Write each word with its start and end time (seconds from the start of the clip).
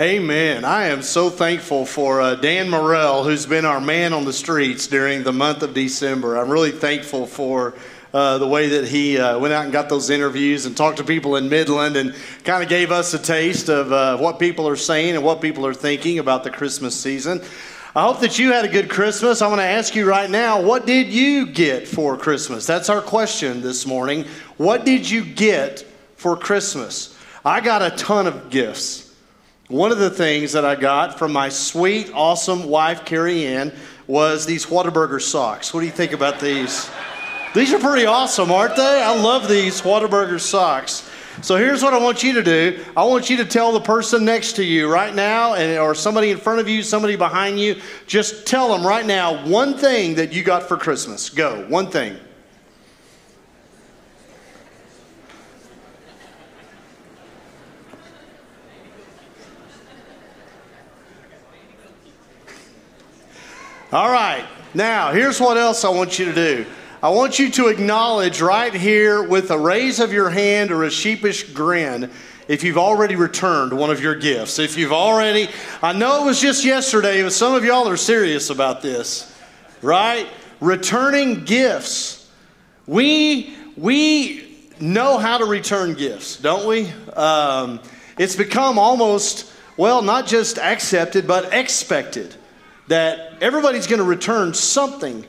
Amen. 0.00 0.64
I 0.64 0.86
am 0.86 1.02
so 1.02 1.28
thankful 1.28 1.84
for 1.84 2.22
uh, 2.22 2.34
Dan 2.34 2.70
Morrell, 2.70 3.22
who's 3.22 3.44
been 3.44 3.66
our 3.66 3.82
man 3.82 4.14
on 4.14 4.24
the 4.24 4.32
streets 4.32 4.86
during 4.86 5.24
the 5.24 5.32
month 5.32 5.62
of 5.62 5.74
December. 5.74 6.38
I'm 6.38 6.48
really 6.48 6.70
thankful 6.70 7.26
for 7.26 7.74
uh, 8.14 8.38
the 8.38 8.48
way 8.48 8.68
that 8.70 8.88
he 8.88 9.18
uh, 9.18 9.38
went 9.38 9.52
out 9.52 9.64
and 9.64 9.72
got 9.74 9.90
those 9.90 10.08
interviews 10.08 10.64
and 10.64 10.74
talked 10.74 10.96
to 10.96 11.04
people 11.04 11.36
in 11.36 11.50
Midland 11.50 11.98
and 11.98 12.14
kind 12.44 12.62
of 12.62 12.70
gave 12.70 12.90
us 12.90 13.12
a 13.12 13.18
taste 13.18 13.68
of 13.68 13.92
uh, 13.92 14.16
what 14.16 14.38
people 14.38 14.66
are 14.66 14.74
saying 14.74 15.16
and 15.16 15.22
what 15.22 15.42
people 15.42 15.66
are 15.66 15.74
thinking 15.74 16.18
about 16.18 16.44
the 16.44 16.50
Christmas 16.50 16.98
season. 16.98 17.42
I 17.94 18.04
hope 18.04 18.20
that 18.20 18.38
you 18.38 18.54
had 18.54 18.64
a 18.64 18.68
good 18.68 18.88
Christmas. 18.88 19.42
I 19.42 19.48
want 19.48 19.60
to 19.60 19.66
ask 19.66 19.94
you 19.94 20.08
right 20.08 20.30
now, 20.30 20.62
what 20.62 20.86
did 20.86 21.08
you 21.08 21.44
get 21.44 21.86
for 21.86 22.16
Christmas? 22.16 22.66
That's 22.66 22.88
our 22.88 23.02
question 23.02 23.60
this 23.60 23.84
morning. 23.84 24.24
What 24.56 24.86
did 24.86 25.10
you 25.10 25.26
get 25.26 25.84
for 26.16 26.38
Christmas? 26.38 27.14
I 27.44 27.60
got 27.60 27.82
a 27.82 27.94
ton 27.94 28.26
of 28.26 28.48
gifts. 28.48 29.09
One 29.70 29.92
of 29.92 29.98
the 29.98 30.10
things 30.10 30.50
that 30.54 30.64
I 30.64 30.74
got 30.74 31.16
from 31.16 31.30
my 31.32 31.48
sweet, 31.48 32.10
awesome 32.12 32.64
wife, 32.64 33.04
Carrie 33.04 33.46
Ann, 33.46 33.72
was 34.08 34.44
these 34.44 34.66
Whataburger 34.66 35.22
socks. 35.22 35.72
What 35.72 35.78
do 35.78 35.86
you 35.86 35.92
think 35.92 36.10
about 36.10 36.40
these? 36.40 36.90
These 37.54 37.72
are 37.72 37.78
pretty 37.78 38.04
awesome, 38.04 38.50
aren't 38.50 38.74
they? 38.74 38.82
I 39.00 39.14
love 39.14 39.48
these 39.48 39.80
Whataburger 39.80 40.40
socks. 40.40 41.08
So 41.40 41.54
here's 41.54 41.84
what 41.84 41.94
I 41.94 41.98
want 41.98 42.24
you 42.24 42.32
to 42.32 42.42
do. 42.42 42.84
I 42.96 43.04
want 43.04 43.30
you 43.30 43.36
to 43.36 43.44
tell 43.44 43.70
the 43.70 43.80
person 43.80 44.24
next 44.24 44.54
to 44.54 44.64
you 44.64 44.92
right 44.92 45.14
now, 45.14 45.54
and, 45.54 45.78
or 45.78 45.94
somebody 45.94 46.32
in 46.32 46.38
front 46.38 46.58
of 46.58 46.68
you, 46.68 46.82
somebody 46.82 47.14
behind 47.14 47.60
you, 47.60 47.80
just 48.08 48.48
tell 48.48 48.76
them 48.76 48.84
right 48.84 49.06
now 49.06 49.46
one 49.46 49.74
thing 49.78 50.16
that 50.16 50.32
you 50.32 50.42
got 50.42 50.64
for 50.64 50.76
Christmas. 50.76 51.30
Go, 51.30 51.64
one 51.68 51.92
thing. 51.92 52.18
All 63.92 64.08
right. 64.08 64.46
Now, 64.72 65.10
here's 65.10 65.40
what 65.40 65.56
else 65.56 65.84
I 65.84 65.88
want 65.88 66.16
you 66.16 66.26
to 66.26 66.32
do. 66.32 66.66
I 67.02 67.08
want 67.08 67.40
you 67.40 67.50
to 67.50 67.66
acknowledge 67.66 68.40
right 68.40 68.72
here 68.72 69.20
with 69.20 69.50
a 69.50 69.58
raise 69.58 69.98
of 69.98 70.12
your 70.12 70.30
hand 70.30 70.70
or 70.70 70.84
a 70.84 70.90
sheepish 70.90 71.52
grin 71.52 72.08
if 72.46 72.62
you've 72.62 72.78
already 72.78 73.16
returned 73.16 73.72
one 73.72 73.90
of 73.90 74.00
your 74.00 74.14
gifts. 74.14 74.60
If 74.60 74.76
you've 74.76 74.92
already, 74.92 75.48
I 75.82 75.92
know 75.92 76.22
it 76.22 76.26
was 76.26 76.40
just 76.40 76.64
yesterday, 76.64 77.20
but 77.24 77.32
some 77.32 77.52
of 77.52 77.64
y'all 77.64 77.88
are 77.88 77.96
serious 77.96 78.48
about 78.50 78.80
this, 78.80 79.36
right? 79.82 80.28
Returning 80.60 81.44
gifts. 81.44 82.30
We, 82.86 83.56
we 83.76 84.68
know 84.78 85.18
how 85.18 85.38
to 85.38 85.46
return 85.46 85.94
gifts, 85.94 86.36
don't 86.36 86.68
we? 86.68 86.92
Um, 87.14 87.80
it's 88.18 88.36
become 88.36 88.78
almost, 88.78 89.52
well, 89.76 90.00
not 90.00 90.28
just 90.28 90.58
accepted, 90.60 91.26
but 91.26 91.52
expected 91.52 92.36
that 92.90 93.40
everybody's 93.40 93.86
going 93.86 94.00
to 94.00 94.04
return 94.04 94.52
something 94.52 95.24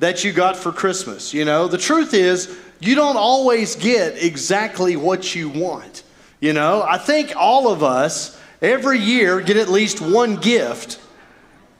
that 0.00 0.24
you 0.24 0.32
got 0.32 0.56
for 0.56 0.72
Christmas. 0.72 1.32
You 1.32 1.44
know, 1.44 1.68
the 1.68 1.78
truth 1.78 2.12
is, 2.12 2.58
you 2.80 2.96
don't 2.96 3.16
always 3.16 3.76
get 3.76 4.20
exactly 4.20 4.96
what 4.96 5.32
you 5.32 5.48
want. 5.48 6.02
You 6.40 6.52
know, 6.52 6.82
I 6.82 6.98
think 6.98 7.32
all 7.36 7.70
of 7.70 7.84
us 7.84 8.36
every 8.60 8.98
year 8.98 9.40
get 9.40 9.56
at 9.56 9.68
least 9.68 10.00
one 10.00 10.34
gift 10.34 11.00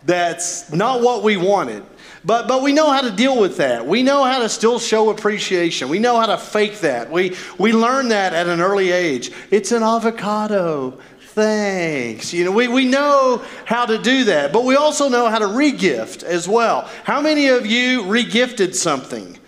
that's 0.04 0.72
not 0.72 1.00
what 1.00 1.24
we 1.24 1.36
wanted. 1.36 1.84
But, 2.24 2.46
but 2.46 2.62
we 2.62 2.72
know 2.72 2.92
how 2.92 3.00
to 3.00 3.10
deal 3.10 3.38
with 3.38 3.56
that. 3.56 3.86
We 3.86 4.04
know 4.04 4.22
how 4.22 4.38
to 4.38 4.48
still 4.48 4.78
show 4.78 5.10
appreciation. 5.10 5.88
We 5.88 5.98
know 5.98 6.18
how 6.18 6.26
to 6.26 6.38
fake 6.38 6.78
that. 6.80 7.10
We, 7.10 7.36
we 7.58 7.72
learn 7.72 8.08
that 8.10 8.32
at 8.34 8.46
an 8.46 8.60
early 8.60 8.92
age. 8.92 9.32
It's 9.50 9.72
an 9.72 9.82
avocado 9.82 10.98
thanks. 11.34 12.32
You 12.32 12.44
know, 12.44 12.52
we, 12.52 12.68
we 12.68 12.84
know 12.84 13.44
how 13.64 13.86
to 13.86 13.98
do 13.98 14.24
that, 14.24 14.52
but 14.52 14.64
we 14.64 14.76
also 14.76 15.08
know 15.08 15.28
how 15.28 15.40
to 15.40 15.46
regift 15.46 16.22
as 16.22 16.48
well. 16.48 16.88
How 17.02 17.20
many 17.20 17.48
of 17.48 17.66
you 17.66 18.02
regifted 18.02 18.74
something 18.74 19.38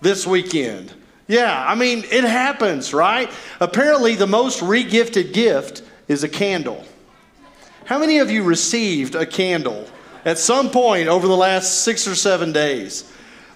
this 0.00 0.26
weekend? 0.26 0.92
Yeah, 1.28 1.64
I 1.66 1.74
mean, 1.74 2.04
it 2.10 2.24
happens, 2.24 2.94
right? 2.94 3.30
Apparently, 3.60 4.14
the 4.14 4.26
most 4.26 4.60
regifted 4.60 5.32
gift 5.32 5.82
is 6.08 6.24
a 6.24 6.28
candle. 6.28 6.84
How 7.84 7.98
many 7.98 8.18
of 8.18 8.30
you 8.30 8.42
received 8.42 9.14
a 9.14 9.26
candle 9.26 9.86
at 10.24 10.38
some 10.38 10.70
point 10.70 11.08
over 11.08 11.26
the 11.26 11.36
last 11.36 11.82
six 11.82 12.08
or 12.08 12.14
seven 12.14 12.52
days? 12.52 13.10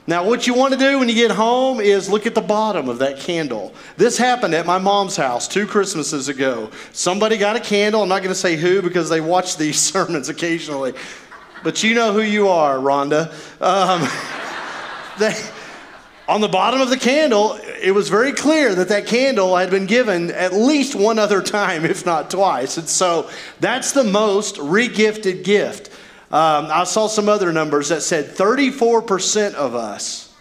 Now, 0.09 0.25
what 0.25 0.47
you 0.47 0.55
want 0.55 0.73
to 0.73 0.79
do 0.79 0.99
when 0.99 1.11
you 1.11 1.15
get 1.15 1.31
home 1.31 1.81
is 1.81 2.09
look 2.09 2.25
at 2.25 2.35
the 2.35 2.41
bottom 2.41 2.89
of 2.89 3.01
that 3.01 3.21
candle. 3.21 3.75
This 3.99 4.17
happened 4.17 4.55
at 4.55 4.65
my 4.65 4.79
mom's 4.79 5.17
house 5.17 5.47
two 5.47 5.67
Christmases 5.67 6.31
ago. 6.31 6.71
Somebody 6.95 7.37
got 7.37 7.57
a 7.57 7.61
candle. 7.61 8.01
I'm 8.01 8.09
not 8.09 8.23
going 8.23 8.33
to 8.33 8.35
say 8.35 8.57
who 8.57 8.81
because 8.81 9.11
they 9.11 9.21
watch 9.21 9.59
these 9.59 9.79
sermons 9.93 10.31
occasionally, 10.31 10.95
but 11.63 11.83
you 11.83 11.93
know 11.93 12.15
who 12.15 12.23
you 12.23 12.49
are, 12.49 12.79
Rhonda. 12.79 13.31
Um, 13.61 14.01
they, 15.19 15.39
on 16.27 16.41
the 16.41 16.49
bottom 16.49 16.81
of 16.81 16.89
the 16.89 16.97
candle, 16.97 17.59
it 17.83 17.91
was 17.91 18.09
very 18.09 18.33
clear 18.33 18.75
that 18.77 18.89
that 18.89 19.07
candle 19.07 19.57
had 19.57 19.69
been 19.69 19.85
given 19.85 20.31
at 20.31 20.55
least 20.55 20.95
one 20.95 21.19
other 21.19 21.43
time, 21.43 21.85
if 21.85 22.07
not 22.07 22.31
twice. 22.31 22.79
And 22.79 22.89
so 22.89 23.29
that's 23.61 23.93
the 23.93 24.05
most 24.05 24.57
regifted 24.57 25.45
gift. 25.45 25.91
Um, 26.31 26.66
I 26.71 26.84
saw 26.84 27.06
some 27.06 27.28
other 27.28 27.53
numbers 27.53 27.89
that 27.89 28.03
said 28.03 28.27
34% 28.27 29.55
of 29.55 29.75
us 29.75 30.34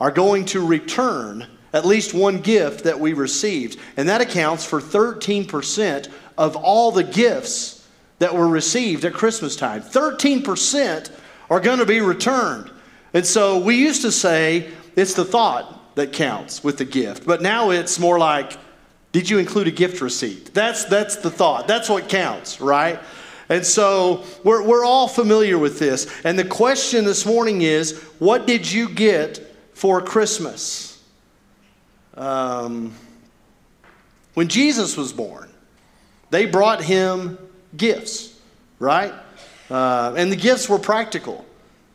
are 0.00 0.10
going 0.10 0.44
to 0.46 0.64
return 0.64 1.46
at 1.72 1.84
least 1.84 2.14
one 2.14 2.40
gift 2.40 2.84
that 2.84 3.00
we 3.00 3.12
received. 3.12 3.78
And 3.96 4.08
that 4.08 4.20
accounts 4.20 4.64
for 4.64 4.80
13% 4.80 6.08
of 6.38 6.54
all 6.54 6.92
the 6.92 7.02
gifts 7.02 7.86
that 8.20 8.32
were 8.32 8.46
received 8.46 9.04
at 9.04 9.12
Christmas 9.12 9.56
time. 9.56 9.82
13% 9.82 11.10
are 11.50 11.60
going 11.60 11.80
to 11.80 11.86
be 11.86 12.00
returned. 12.00 12.70
And 13.12 13.26
so 13.26 13.58
we 13.58 13.76
used 13.76 14.02
to 14.02 14.12
say 14.12 14.70
it's 14.94 15.14
the 15.14 15.24
thought 15.24 15.96
that 15.96 16.12
counts 16.12 16.62
with 16.62 16.78
the 16.78 16.84
gift. 16.84 17.26
But 17.26 17.42
now 17.42 17.70
it's 17.70 17.98
more 17.98 18.18
like, 18.18 18.56
did 19.10 19.28
you 19.28 19.38
include 19.38 19.66
a 19.66 19.72
gift 19.72 20.00
receipt? 20.00 20.54
That's, 20.54 20.84
that's 20.84 21.16
the 21.16 21.30
thought. 21.30 21.66
That's 21.66 21.88
what 21.88 22.08
counts, 22.08 22.60
right? 22.60 23.00
And 23.54 23.64
so 23.64 24.24
we're, 24.42 24.64
we're 24.64 24.84
all 24.84 25.06
familiar 25.06 25.56
with 25.56 25.78
this. 25.78 26.10
And 26.24 26.36
the 26.36 26.44
question 26.44 27.04
this 27.04 27.24
morning 27.24 27.62
is 27.62 27.96
what 28.18 28.48
did 28.48 28.70
you 28.70 28.88
get 28.88 29.54
for 29.74 30.02
Christmas? 30.02 31.00
Um, 32.14 32.92
when 34.34 34.48
Jesus 34.48 34.96
was 34.96 35.12
born, 35.12 35.48
they 36.30 36.46
brought 36.46 36.82
him 36.82 37.38
gifts, 37.76 38.36
right? 38.80 39.14
Uh, 39.70 40.14
and 40.16 40.32
the 40.32 40.36
gifts 40.36 40.68
were 40.68 40.80
practical. 40.80 41.46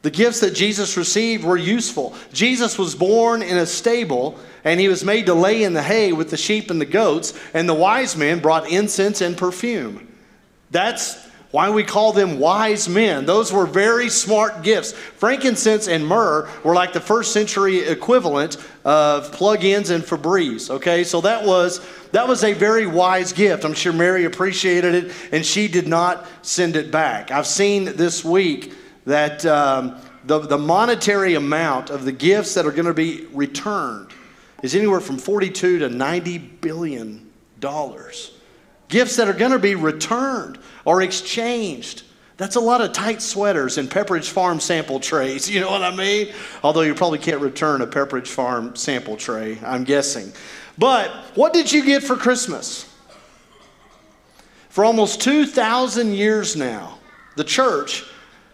The 0.01 0.11
gifts 0.11 0.39
that 0.39 0.51
Jesus 0.51 0.95
received 0.95 1.43
were 1.43 1.57
useful. 1.57 2.15
Jesus 2.31 2.77
was 2.77 2.95
born 2.95 3.41
in 3.41 3.57
a 3.57 3.65
stable 3.65 4.39
and 4.63 4.79
he 4.79 4.87
was 4.87 5.03
made 5.03 5.25
to 5.25 5.33
lay 5.33 5.63
in 5.63 5.73
the 5.73 5.83
hay 5.83 6.13
with 6.13 6.29
the 6.29 6.37
sheep 6.37 6.71
and 6.71 6.79
the 6.79 6.85
goats, 6.85 7.37
and 7.53 7.67
the 7.67 7.73
wise 7.73 8.15
men 8.15 8.39
brought 8.39 8.69
incense 8.69 9.19
and 9.19 9.37
perfume. 9.37 10.07
That's 10.71 11.28
why 11.51 11.69
we 11.69 11.83
call 11.83 12.13
them 12.13 12.39
wise 12.39 12.87
men. 12.87 13.25
Those 13.25 13.51
were 13.51 13.65
very 13.65 14.09
smart 14.09 14.61
gifts. 14.61 14.91
Frankincense 14.91 15.87
and 15.87 16.05
myrrh 16.05 16.47
were 16.63 16.75
like 16.75 16.93
the 16.93 17.01
first 17.01 17.31
century 17.33 17.79
equivalent 17.79 18.57
of 18.85 19.31
plug-ins 19.31 19.89
and 19.89 20.03
Febreze. 20.03 20.69
Okay, 20.69 21.03
so 21.03 21.21
that 21.21 21.45
was 21.45 21.85
that 22.11 22.27
was 22.27 22.43
a 22.43 22.53
very 22.53 22.85
wise 22.85 23.33
gift. 23.33 23.65
I'm 23.65 23.73
sure 23.73 23.93
Mary 23.93 24.25
appreciated 24.25 24.95
it, 24.95 25.11
and 25.31 25.45
she 25.45 25.67
did 25.67 25.87
not 25.87 26.27
send 26.41 26.75
it 26.75 26.91
back. 26.91 27.31
I've 27.31 27.47
seen 27.47 27.85
this 27.85 28.23
week 28.23 28.73
that 29.05 29.45
um, 29.45 29.99
the, 30.25 30.39
the 30.39 30.57
monetary 30.57 31.35
amount 31.35 31.89
of 31.89 32.05
the 32.05 32.11
gifts 32.11 32.53
that 32.53 32.65
are 32.65 32.71
going 32.71 32.85
to 32.85 32.93
be 32.93 33.25
returned 33.33 34.11
is 34.61 34.75
anywhere 34.75 34.99
from 34.99 35.17
42 35.17 35.79
to 35.79 35.89
90 35.89 36.37
billion 36.37 37.31
dollars. 37.59 38.35
Gifts 38.87 39.17
that 39.17 39.27
are 39.27 39.33
going 39.33 39.51
to 39.51 39.59
be 39.59 39.75
returned 39.75 40.59
or 40.85 41.01
exchanged. 41.01 42.03
That's 42.37 42.55
a 42.55 42.61
lot 42.61 42.79
of 42.79 42.93
tight 42.93 43.21
sweaters 43.21 43.77
and 43.77 43.89
Pepperidge 43.91 44.29
Farm 44.29 44.61
sample 44.61 44.99
trays. 45.01 45.49
You 45.53 45.59
know 45.59 45.71
what 45.71 45.83
I 45.83 45.93
mean? 45.93 46.33
Although 46.63 46.81
you 46.81 46.95
probably 46.95 47.19
can't 47.19 47.41
return 47.41 47.81
a 47.81 47.87
Pepperidge 47.87 48.27
Farm 48.27 48.75
sample 48.77 49.17
tray, 49.17 49.59
I'm 49.63 49.83
guessing. 49.83 50.31
But 50.77 51.11
what 51.35 51.51
did 51.51 51.71
you 51.71 51.83
get 51.83 52.01
for 52.01 52.15
Christmas? 52.15 52.89
For 54.69 54.85
almost 54.85 55.21
2,000 55.21 56.13
years 56.13 56.55
now, 56.55 56.99
the 57.35 57.43
church 57.43 58.05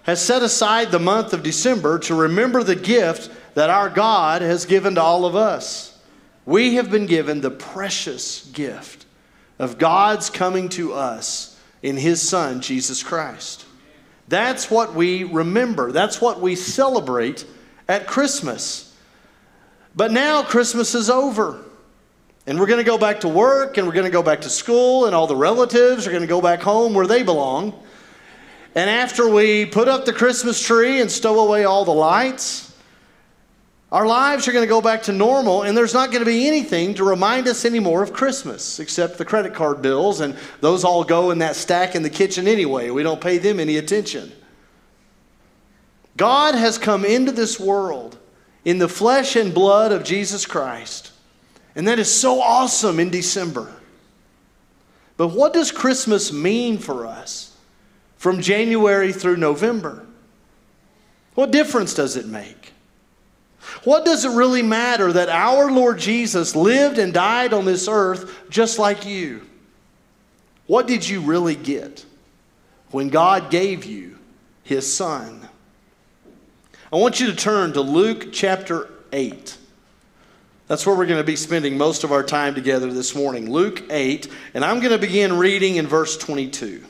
has 0.04 0.20
set 0.20 0.42
aside 0.42 0.90
the 0.90 1.00
month 1.00 1.34
of 1.34 1.44
December 1.44 2.00
to 2.00 2.16
remember 2.16 2.64
the 2.64 2.76
gift 2.76 3.30
that 3.54 3.70
our 3.70 3.90
God 3.90 4.42
has 4.42 4.66
given 4.66 4.96
to 4.96 5.02
all 5.02 5.26
of 5.26 5.36
us. 5.36 6.00
We 6.46 6.76
have 6.76 6.90
been 6.90 7.06
given 7.06 7.42
the 7.42 7.52
precious 7.52 8.46
gift 8.48 9.06
of 9.60 9.78
God's 9.78 10.30
coming 10.30 10.70
to 10.70 10.94
us 10.94 11.55
in 11.86 11.98
his 11.98 12.20
son, 12.20 12.62
Jesus 12.62 13.04
Christ. 13.04 13.64
That's 14.28 14.72
what 14.72 14.96
we 14.96 15.24
remember. 15.24 15.92
That's 15.92 16.20
what 16.20 16.42
we 16.42 16.56
celebrate 16.56 17.46
at 17.88 18.08
Christmas. 18.08 18.92
But 19.96 20.12
now 20.12 20.42
Christmas 20.42 20.96
is 20.96 21.12
over. 21.12 21.64
And 22.48 22.60
we're 22.60 22.66
going 22.66 22.84
to 22.84 22.90
go 22.90 22.98
back 22.98 23.20
to 23.20 23.28
work 23.28 23.78
and 23.78 23.86
we're 23.86 23.94
going 23.94 24.08
to 24.08 24.12
go 24.12 24.24
back 24.24 24.42
to 24.42 24.50
school, 24.50 25.06
and 25.06 25.16
all 25.16 25.28
the 25.28 25.36
relatives 25.36 26.08
are 26.08 26.10
going 26.10 26.24
to 26.24 26.28
go 26.28 26.42
back 26.42 26.62
home 26.62 26.96
where 26.96 27.06
they 27.06 27.22
belong. 27.22 27.80
And 28.74 28.90
after 28.90 29.30
we 29.30 29.68
put 29.68 29.88
up 29.88 30.06
the 30.06 30.14
Christmas 30.14 30.60
tree 30.60 31.02
and 31.02 31.12
stow 31.12 31.40
away 31.40 31.66
all 31.66 31.86
the 31.86 31.92
lights, 31.92 32.65
our 33.96 34.06
lives 34.06 34.48
are 34.48 34.52
going 34.52 34.64
to 34.64 34.70
go 34.70 34.82
back 34.82 35.04
to 35.04 35.12
normal, 35.12 35.64
and 35.64 35.76
there's 35.76 35.94
not 35.94 36.12
going 36.12 36.20
to 36.20 36.30
be 36.30 36.48
anything 36.48 36.94
to 36.96 37.04
remind 37.04 37.48
us 37.48 37.66
anymore 37.66 38.04
of 38.04 38.14
Christmas 38.14 38.80
except 38.80 39.18
the 39.18 39.26
credit 39.26 39.54
card 39.54 39.82
bills, 39.82 40.20
and 40.20 40.36
those 40.62 40.84
all 40.84 41.04
go 41.04 41.32
in 41.32 41.40
that 41.40 41.56
stack 41.56 41.96
in 41.96 42.04
the 42.04 42.10
kitchen 42.10 42.48
anyway. 42.48 42.90
We 42.90 43.04
don't 43.04 43.22
pay 43.22 43.38
them 43.38 43.60
any 43.60 43.78
attention. 43.78 44.32
God 46.18 46.56
has 46.56 46.78
come 46.78 47.06
into 47.06 47.32
this 47.32 47.60
world 47.60 48.18
in 48.64 48.78
the 48.78 48.90
flesh 48.90 49.36
and 49.36 49.54
blood 49.54 49.92
of 49.92 50.04
Jesus 50.04 50.46
Christ 50.46 51.14
and 51.76 51.88
that 51.88 52.00
is 52.00 52.12
so 52.12 52.42
awesome 52.42 53.00
in 53.00 53.10
December. 53.10 53.72
But 55.18 55.30
what 55.30 55.54
does 55.54 55.72
Christmas 55.72 56.32
mean 56.32 56.78
for 56.78 57.06
us 57.06 57.56
from 58.18 58.42
January 58.42 59.12
through 59.12 59.38
November? 59.38 60.06
What 61.36 61.52
difference 61.52 61.94
does 61.94 62.16
it 62.16 62.26
make? 62.26 62.74
What 63.84 64.06
does 64.06 64.26
it 64.26 64.36
really 64.36 64.62
matter 64.62 65.12
that 65.12 65.30
our 65.30 65.72
Lord 65.72 66.00
Jesus 66.00 66.56
lived 66.56 66.98
and 66.98 67.14
died 67.14 67.54
on 67.54 67.66
this 67.66 67.88
earth 67.88 68.50
just 68.50 68.80
like 68.80 69.06
you? 69.06 69.42
What 70.68 70.88
did 70.88 71.08
you 71.08 71.22
really 71.22 71.56
get 71.56 72.06
when 72.92 73.10
God 73.10 73.52
gave 73.52 73.86
you 73.86 74.18
his 74.64 74.92
son? 74.92 75.48
I 76.92 76.98
want 76.98 77.20
you 77.20 77.28
to 77.28 77.36
turn 77.36 77.74
to 77.74 77.82
Luke 77.82 78.30
chapter 78.32 78.90
8. 79.12 79.58
That's 80.68 80.86
where 80.86 80.96
we're 80.96 81.06
going 81.06 81.20
to 81.20 81.24
be 81.24 81.36
spending 81.36 81.78
most 81.78 82.04
of 82.04 82.12
our 82.12 82.24
time 82.24 82.56
together 82.56 82.92
this 82.92 83.16
morning. 83.16 83.52
Luke 83.52 83.84
8, 83.90 84.28
and 84.54 84.66
I'm 84.66 84.80
going 84.80 84.92
to 84.92 84.98
begin 84.98 85.38
reading 85.38 85.76
in 85.76 85.88
verse 85.88 86.18
22. 86.18 86.84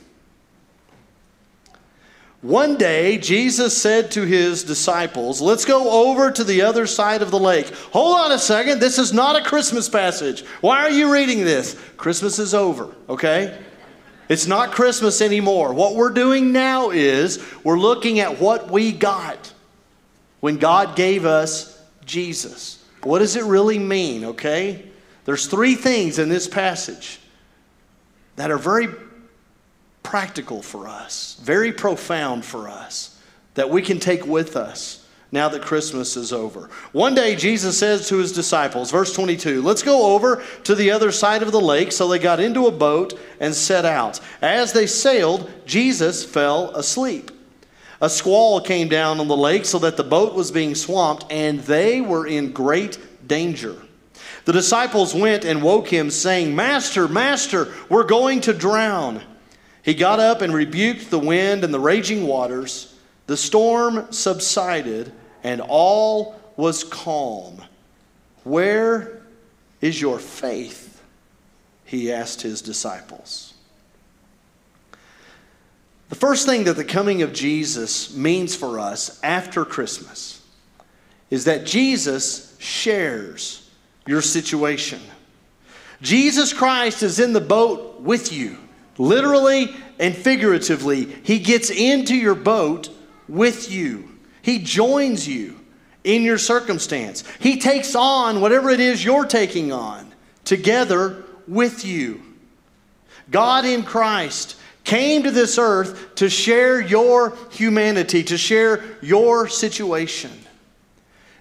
One 2.45 2.77
day, 2.77 3.18
Jesus 3.18 3.75
said 3.75 4.12
to 4.12 4.21
his 4.21 4.63
disciples, 4.63 5.42
Let's 5.42 5.65
go 5.65 6.07
over 6.07 6.30
to 6.30 6.44
the 6.44 6.62
other 6.62 6.86
side 6.86 7.24
of 7.24 7.31
the 7.31 7.39
lake. 7.39 7.74
Hold 7.92 8.19
on 8.19 8.31
a 8.31 8.38
second. 8.38 8.80
This 8.80 9.00
is 9.00 9.12
not 9.12 9.36
a 9.36 9.44
Christmas 9.44 9.89
passage. 9.89 10.45
Why 10.62 10.81
are 10.81 10.92
you 10.92 11.12
reading 11.12 11.39
this? 11.39 11.75
Christmas 11.97 12.38
is 12.38 12.53
over, 12.53 12.94
okay? 13.09 13.59
It's 14.30 14.45
not 14.45 14.74
Christmas 14.74 15.24
anymore. 15.24 15.74
What 15.74 15.95
we're 15.95 16.12
doing 16.12 16.51
now 16.51 16.92
is 16.92 17.44
we're 17.63 17.80
looking 17.80 18.19
at 18.19 18.39
what 18.39 18.69
we 18.69 18.92
got 18.92 19.51
when 20.39 20.57
God 20.57 20.95
gave 20.95 21.25
us 21.25 21.83
Jesus. 22.06 22.86
What 23.01 23.19
does 23.19 23.36
it 23.36 23.45
really 23.45 23.80
mean, 23.80 24.24
okay? 24.24 24.86
There's 25.24 25.47
three 25.47 25.74
things 25.74 26.19
in 26.19 26.30
this 26.30 26.47
passage 26.47 27.19
that 28.36 28.51
are 28.51 28.59
very 28.59 28.88
practical 30.06 30.62
for 30.62 30.88
us, 30.88 31.38
very 31.42 31.74
profound 31.74 32.46
for 32.46 32.69
us, 32.69 33.19
that 33.56 33.69
we 33.69 33.81
can 33.81 34.00
take 34.00 34.25
with 34.25 34.56
us 34.56 35.06
now 35.31 35.50
that 35.50 35.63
Christmas 35.63 36.16
is 36.16 36.31
over. 36.31 36.69
One 36.94 37.16
day, 37.16 37.36
Jesus 37.36 37.78
says 37.78 38.07
to 38.07 38.18
his 38.18 38.31
disciples, 38.31 38.92
verse 38.92 39.13
22, 39.13 39.62
let's 39.63 39.84
go 39.84 40.13
over 40.13 40.44
to 40.63 40.75
the 40.75 40.92
other 40.92 41.12
side 41.12 41.42
of 41.42 41.52
the 41.52 41.60
lake. 41.60 41.92
So 41.92 42.07
they 42.07 42.19
got 42.19 42.40
into 42.40 42.68
a 42.68 42.72
boat 42.72 43.19
and 43.40 43.54
set 43.54 43.84
out. 43.84 44.22
As 44.42 44.72
they 44.72 44.86
sailed, 44.86 45.52
Jesus 45.66 46.24
fell 46.24 46.69
asleep. 46.75 47.31
A 48.00 48.10
squall 48.10 48.62
came 48.62 48.88
down 48.88 49.19
on 49.19 49.28
the 49.28 49.36
lake 49.36 49.66
so 49.66 49.80
that 49.80 49.98
the 49.98 50.04
boat 50.04 50.36
was 50.36 50.52
being 50.52 50.75
swamped, 50.75 51.25
and 51.31 51.60
they 51.62 52.00
were 52.00 52.28
in 52.28 52.52
great 52.52 53.00
danger. 53.28 53.75
The 54.46 54.54
disciples 54.54 55.16
went 55.16 55.44
and 55.44 55.63
woke 55.63 55.88
him, 55.88 56.12
saying, 56.12 56.56
Master, 56.56 57.07
Master, 57.07 57.74
we're 57.90 58.04
going 58.04 58.42
to 58.42 58.54
drown. 58.54 59.22
He 59.85 59.93
got 59.93 60.19
up 60.19 60.41
and 60.41 60.51
rebuked 60.51 61.11
the 61.11 61.19
wind 61.19 61.63
and 61.63 61.71
the 61.71 61.79
raging 61.79 62.25
waters. 62.25 62.95
The 63.27 63.37
storm 63.37 64.11
subsided, 64.11 65.13
and 65.43 65.61
all 65.61 66.41
was 66.57 66.83
calm. 66.83 67.61
Where 68.43 69.21
is 69.81 70.01
your 70.01 70.17
faith? 70.17 71.03
He 71.83 72.11
asked 72.11 72.41
his 72.41 72.63
disciples. 72.63 73.53
The 76.09 76.15
first 76.15 76.47
thing 76.47 76.63
that 76.63 76.77
the 76.77 76.83
coming 76.83 77.21
of 77.21 77.31
Jesus 77.31 78.15
means 78.15 78.55
for 78.55 78.79
us 78.79 79.19
after 79.21 79.65
Christmas 79.65 80.41
is 81.29 81.45
that 81.45 81.67
Jesus 81.67 82.55
shares 82.59 83.69
your 84.07 84.23
situation. 84.23 85.01
Jesus 86.01 86.53
Christ 86.53 87.03
is 87.03 87.19
in 87.19 87.33
the 87.33 87.41
boat 87.41 88.01
with 88.01 88.33
you, 88.33 88.57
literally 88.97 89.75
and 90.00 90.15
figuratively. 90.15 91.06
He 91.24 91.39
gets 91.39 91.69
into 91.69 92.15
your 92.15 92.36
boat 92.36 92.89
with 93.27 93.71
you, 93.71 94.09
He 94.42 94.59
joins 94.59 95.27
you 95.27 95.59
in 96.03 96.21
your 96.21 96.38
circumstance. 96.38 97.24
He 97.39 97.59
takes 97.59 97.95
on 97.95 98.39
whatever 98.39 98.69
it 98.69 98.80
is 98.80 99.03
you're 99.03 99.25
taking 99.25 99.71
on 99.71 100.13
together 100.44 101.24
with 101.47 101.83
you. 101.83 102.21
God 103.31 103.65
in 103.65 103.83
Christ 103.83 104.56
came 104.83 105.24
to 105.24 105.31
this 105.31 105.57
earth 105.57 106.15
to 106.15 106.30
share 106.30 106.80
your 106.80 107.36
humanity, 107.50 108.24
to 108.25 108.38
share 108.38 108.83
your 109.01 109.47
situation. 109.47 110.31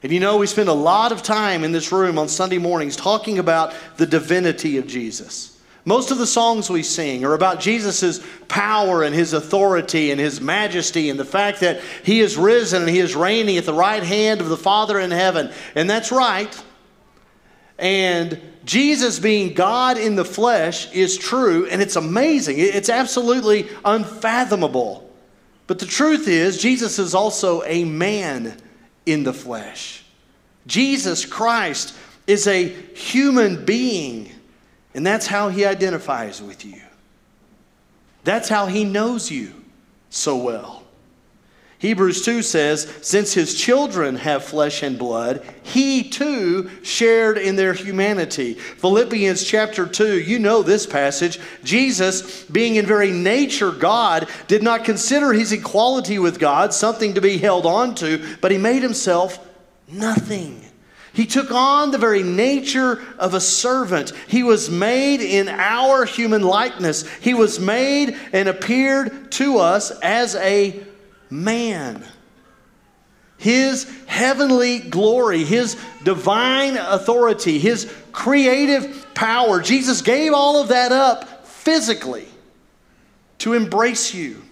And 0.03 0.13
you 0.13 0.21
know, 0.21 0.39
we 0.39 0.47
spend 0.47 0.69
a 0.69 0.75
lot 0.75 1.13
of 1.13 1.23
time 1.23 1.63
in 1.63 1.73
this 1.73 1.93
room 1.93 2.19
on 2.19 2.29
Sunday 2.29 2.59
mornings 2.59 2.97
talking 2.97 3.39
about 3.39 3.75
the 3.97 4.07
divinity 4.07 4.79
of 4.79 4.87
Jesus. 4.87 5.54
Most 5.85 6.11
of 6.11 6.19
the 6.19 6.27
songs 6.27 6.71
we 6.71 6.83
sing 6.83 7.25
are 7.25 7.35
about 7.35 7.61
Jesus' 7.61 8.25
power 8.49 9.03
and 9.03 9.15
his 9.15 9.35
authority 9.35 10.11
and 10.11 10.21
his 10.21 10.41
majesty 10.41 11.11
and 11.11 11.21
the 11.21 11.25
fact 11.25 11.61
that 11.61 11.81
he 12.03 12.21
is 12.21 12.37
risen 12.37 12.83
and 12.83 12.91
he 12.91 13.01
is 13.01 13.15
reigning 13.15 13.59
at 13.59 13.67
the 13.67 13.75
right 13.75 14.03
hand 14.03 14.41
of 14.41 14.49
the 14.49 14.57
Father 14.57 14.99
in 14.99 15.11
heaven. 15.11 15.53
And 15.75 15.89
that's 15.89 16.11
right. 16.11 16.63
And 17.79 18.41
Jesus 18.65 19.19
being 19.19 19.53
God 19.53 19.99
in 19.99 20.17
the 20.17 20.25
flesh 20.25 20.91
is 20.93 21.19
true, 21.19 21.67
and 21.67 21.83
it's 21.83 21.97
amazing. 21.97 22.57
It's 22.59 22.89
absolutely 22.89 23.69
unfathomable. 23.85 25.13
But 25.67 25.79
the 25.79 25.87
truth 25.87 26.29
is, 26.29 26.61
Jesus 26.61 26.99
is 26.99 27.15
also 27.15 27.63
a 27.65 27.85
man 27.85 28.57
in 29.07 29.25
the 29.25 29.33
flesh. 29.33 30.05
Jesus 30.67 31.27
Christ 31.27 31.95
is 32.27 32.47
a 32.47 32.69
human 32.95 33.65
being, 33.65 34.31
and 34.95 35.07
that's 35.07 35.27
how 35.27 35.49
he 35.49 35.65
identifies 35.65 36.41
with 36.41 36.65
you. 36.65 36.81
That's 38.23 38.49
how 38.49 38.67
he 38.67 38.85
knows 38.85 39.31
you 39.31 39.53
so 40.09 40.37
well. 40.37 40.85
Hebrews 41.79 42.25
2 42.25 42.41
says, 42.41 42.91
Since 43.03 43.35
his 43.35 43.55
children 43.55 44.17
have 44.17 44.43
flesh 44.43 44.83
and 44.83 44.99
blood, 44.99 45.45
he 45.63 46.09
too 46.09 46.71
shared 46.83 47.37
in 47.37 47.57
their 47.57 47.75
humanity. 47.75 48.55
Philippians 48.55 49.45
chapter 49.45 49.87
2, 49.87 50.21
you 50.21 50.39
know 50.39 50.63
this 50.63 50.87
passage. 50.87 51.39
Jesus, 51.63 52.45
being 52.45 52.77
in 52.77 52.87
very 52.87 53.11
nature 53.11 53.71
God, 53.71 54.29
did 54.47 54.63
not 54.63 54.87
consider 54.87 55.35
his 55.35 55.53
equality 55.53 56.19
with 56.19 56.39
God 56.39 56.73
something 56.73 57.13
to 57.15 57.21
be 57.21 57.37
held 57.37 57.67
on 57.67 57.95
to, 57.97 58.25
but 58.41 58.51
he 58.51 58.57
made 58.57 58.83
himself 58.83 59.47
nothing. 59.87 60.64
He 61.15 61.27
took 61.27 61.53
on 61.53 61.93
the 61.93 61.99
very 61.99 62.25
nature 62.25 63.03
of 63.19 63.35
a 63.35 63.41
servant. 63.41 64.13
He 64.27 64.43
was 64.43 64.69
made 64.69 65.21
in 65.21 65.49
our 65.49 66.05
human 66.05 66.43
likeness. 66.43 67.09
He 67.19 67.35
was 67.35 67.61
made 67.61 68.19
and 68.33 68.49
appeared 68.49 69.31
to 69.33 69.59
us 69.59 69.93
as 70.01 70.35
a 70.35 70.83
man. 71.31 72.05
His 73.39 73.85
heavenly 74.07 74.81
glory, 74.81 75.45
His 75.45 75.77
divine 76.03 76.77
authority, 76.77 77.59
His 77.61 77.93
creative 78.11 79.07
power. 79.15 79.61
Jesus 79.61 80.03
gave 80.03 80.33
all 80.33 80.61
of 80.61 80.69
that 80.69 80.91
up 80.91 81.47
physically 81.47 82.27
to 83.39 83.53
embrace 83.53 84.15
you, 84.15 84.43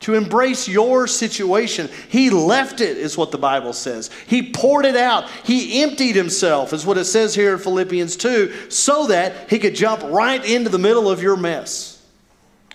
to 0.00 0.14
embrace 0.14 0.68
your 0.68 1.06
situation. 1.06 1.88
He 2.08 2.30
left 2.30 2.80
it, 2.80 2.96
is 2.96 3.16
what 3.16 3.30
the 3.30 3.38
Bible 3.38 3.72
says. 3.72 4.10
He 4.26 4.52
poured 4.52 4.84
it 4.84 4.96
out. 4.96 5.28
He 5.44 5.82
emptied 5.82 6.16
Himself, 6.16 6.72
is 6.72 6.84
what 6.84 6.98
it 6.98 7.06
says 7.06 7.34
here 7.34 7.54
in 7.54 7.58
Philippians 7.58 8.16
2, 8.16 8.70
so 8.70 9.06
that 9.06 9.50
He 9.50 9.58
could 9.58 9.74
jump 9.74 10.02
right 10.02 10.44
into 10.44 10.70
the 10.70 10.78
middle 10.78 11.10
of 11.10 11.22
your 11.22 11.36
mess 11.36 12.02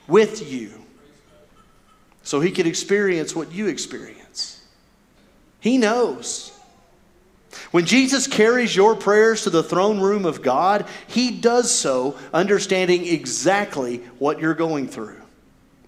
with 0.07 0.51
you 0.51 0.81
so 2.23 2.39
he 2.39 2.51
could 2.51 2.67
experience 2.67 3.35
what 3.35 3.51
you 3.51 3.67
experience. 3.67 4.61
He 5.59 5.77
knows. 5.77 6.51
When 7.71 7.85
Jesus 7.85 8.27
carries 8.27 8.75
your 8.75 8.95
prayers 8.95 9.43
to 9.43 9.49
the 9.49 9.63
throne 9.63 9.99
room 9.99 10.25
of 10.25 10.41
God, 10.41 10.85
he 11.07 11.31
does 11.31 11.71
so 11.71 12.17
understanding 12.33 13.05
exactly 13.05 13.97
what 14.19 14.39
you're 14.39 14.53
going 14.53 14.87
through. 14.87 15.20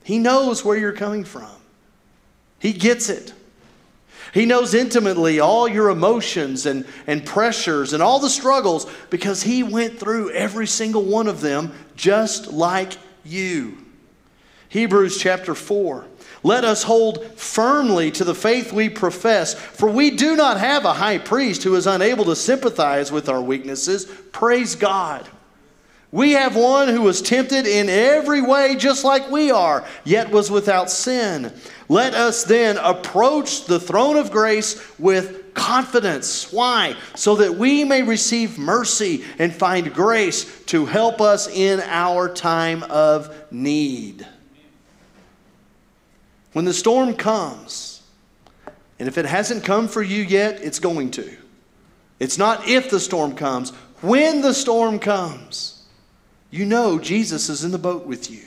He 0.03 0.19
knows 0.19 0.63
where 0.63 0.77
you're 0.77 0.93
coming 0.93 1.24
from, 1.24 1.50
he 2.60 2.74
gets 2.74 3.10
it. 3.10 3.33
He 4.33 4.48
knows 4.48 4.74
intimately 4.74 5.39
all 5.39 5.67
your 5.67 5.89
emotions 5.89 6.65
and, 6.65 6.88
and 7.05 7.24
pressures 7.24 7.93
and 7.93 8.01
all 8.01 8.17
the 8.17 8.31
struggles 8.31 8.91
because 9.12 9.43
He 9.43 9.62
went 9.62 10.00
through 10.00 10.31
every 10.31 10.65
single 10.65 11.03
one 11.03 11.27
of 11.27 11.39
them 11.39 11.72
just 11.95 12.51
like 12.51 12.93
you. 13.24 13.77
Hebrews 14.69 15.19
chapter 15.19 15.53
4. 15.53 16.07
Let 16.41 16.65
us 16.65 16.81
hold 16.81 17.24
firmly 17.38 18.10
to 18.12 18.24
the 18.24 18.33
faith 18.33 18.74
we 18.74 18.89
profess, 18.89 19.53
for 19.53 19.88
we 19.88 20.10
do 20.10 20.36
not 20.36 20.60
have 20.60 20.83
a 20.83 20.93
high 20.93 21.19
priest 21.19 21.62
who 21.62 21.75
is 21.75 21.86
unable 21.86 22.25
to 22.25 22.36
sympathize 22.36 23.12
with 23.12 23.29
our 23.29 23.41
weaknesses. 23.41 24.05
Praise 24.31 24.75
God. 24.75 25.29
We 26.13 26.34
have 26.34 26.55
one 26.55 26.89
who 26.89 27.01
was 27.01 27.24
tempted 27.24 27.65
in 27.65 27.89
every 27.89 28.39
way 28.39 28.75
just 28.75 29.03
like 29.03 29.32
we 29.32 29.50
are, 29.50 29.84
yet 30.03 30.29
was 30.29 30.51
without 30.51 30.91
sin. 30.91 31.51
Let 31.89 32.13
us 32.13 32.43
then 32.43 32.77
approach 32.77 33.65
the 33.65 33.79
throne 33.79 34.17
of 34.17 34.29
grace 34.29 34.79
with 35.00 35.55
confidence. 35.55 36.53
Why? 36.53 36.96
So 37.15 37.38
that 37.38 37.55
we 37.55 37.84
may 37.84 38.03
receive 38.03 38.60
mercy 38.60 39.24
and 39.39 39.51
find 39.51 39.91
grace 39.91 40.63
to 40.65 40.86
help 40.86 41.20
us 41.20 41.48
in 41.48 41.79
our 41.79 42.32
time 42.32 42.84
of 42.84 43.36
need. 43.51 44.27
When 46.51 46.65
the 46.65 46.75
storm 46.75 47.15
comes, 47.15 48.03
and 49.00 49.08
if 49.08 49.17
it 49.17 49.25
hasn't 49.25 49.63
come 49.63 49.88
for 49.88 50.03
you 50.03 50.22
yet, 50.22 50.62
it's 50.62 50.77
going 50.77 51.10
to. 51.10 51.38
It's 52.20 52.38
not 52.38 52.67
if 52.67 52.91
the 52.91 53.00
storm 53.00 53.36
comes, 53.36 53.72
when 54.01 54.41
the 54.41 54.53
storm 54.53 55.00
comes, 55.00 55.73
you 56.53 56.65
know 56.65 57.00
Jesus 57.00 57.50
is 57.50 57.63
in 57.63 57.72
the 57.72 57.79
boat 57.79 58.05
with 58.05 58.29
you. 58.29 58.43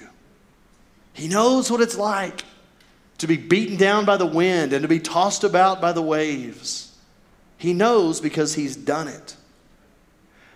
He 1.12 1.26
knows 1.26 1.72
what 1.72 1.80
it's 1.80 1.96
like 1.96 2.44
to 3.18 3.26
be 3.26 3.36
beaten 3.36 3.76
down 3.76 4.04
by 4.04 4.16
the 4.16 4.24
wind 4.24 4.72
and 4.72 4.82
to 4.82 4.88
be 4.88 5.00
tossed 5.00 5.42
about 5.42 5.80
by 5.80 5.90
the 5.90 6.00
waves. 6.00 6.94
He 7.58 7.72
knows 7.72 8.20
because 8.20 8.54
he's 8.54 8.76
done 8.76 9.08
it. 9.08 9.34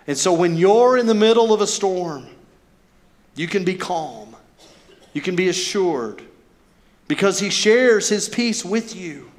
And 0.07 0.17
so 0.17 0.33
when 0.33 0.57
you're 0.57 0.97
in 0.97 1.09
the 1.09 1.15
middle 1.15 1.53
of 1.53 1.61
a 1.61 1.67
storm, 1.67 2.29
you 3.35 3.49
can 3.49 3.65
be 3.65 3.75
calm, 3.75 4.37
you 5.13 5.21
can 5.21 5.35
be 5.35 5.49
assured 5.49 6.23
because 7.09 7.41
he 7.41 7.51
shares 7.51 8.09
his 8.09 8.29
peace 8.29 8.65
with 8.65 8.95
you. 8.95 9.30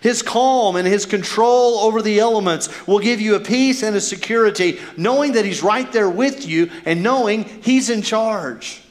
His 0.00 0.22
calm 0.22 0.76
and 0.76 0.86
his 0.86 1.06
control 1.06 1.78
over 1.78 2.02
the 2.02 2.18
elements 2.18 2.86
will 2.86 2.98
give 2.98 3.20
you 3.20 3.34
a 3.34 3.40
peace 3.40 3.82
and 3.82 3.96
a 3.96 4.00
security, 4.00 4.78
knowing 4.96 5.32
that 5.32 5.44
he's 5.44 5.62
right 5.62 5.90
there 5.92 6.10
with 6.10 6.46
you 6.46 6.70
and 6.84 7.02
knowing 7.02 7.44
he's 7.62 7.90
in 7.90 8.02
charge. 8.02 8.82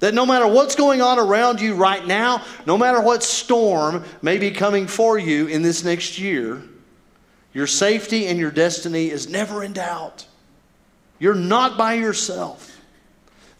That 0.00 0.14
no 0.14 0.26
matter 0.26 0.48
what's 0.48 0.74
going 0.74 1.00
on 1.00 1.18
around 1.18 1.60
you 1.60 1.74
right 1.74 2.04
now, 2.04 2.42
no 2.66 2.76
matter 2.76 3.00
what 3.00 3.22
storm 3.22 4.04
may 4.20 4.36
be 4.36 4.50
coming 4.50 4.88
for 4.88 5.16
you 5.16 5.46
in 5.46 5.62
this 5.62 5.84
next 5.84 6.18
year, 6.18 6.62
your 7.52 7.66
safety 7.66 8.26
and 8.26 8.38
your 8.38 8.50
destiny 8.50 9.10
is 9.10 9.28
never 9.28 9.62
in 9.62 9.72
doubt. 9.72 10.26
You're 11.18 11.34
not 11.34 11.78
by 11.78 11.94
yourself. 11.94 12.80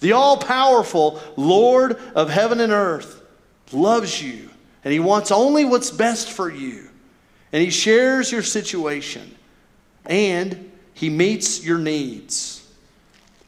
The 0.00 0.12
all 0.12 0.37
powerful 0.37 1.21
Lord 1.37 1.97
of 2.17 2.29
heaven 2.29 2.59
and 2.59 2.73
earth 2.73 3.23
loves 3.71 4.21
you, 4.21 4.50
and 4.84 4.92
He 4.92 5.00
wants 5.00 5.30
only 5.30 5.64
what's 5.64 5.90
best 5.90 6.30
for 6.30 6.50
you. 6.50 6.88
And 7.52 7.62
He 7.62 7.70
shares 7.70 8.32
your 8.32 8.42
situation, 8.42 9.34
and 10.06 10.70
He 10.94 11.10
meets 11.10 11.64
your 11.64 11.78
needs. 11.78 12.66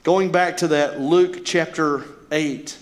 Going 0.02 0.30
back 0.30 0.58
to 0.58 0.68
that 0.68 1.00
Luke 1.00 1.44
chapter 1.44 2.04
8, 2.30 2.76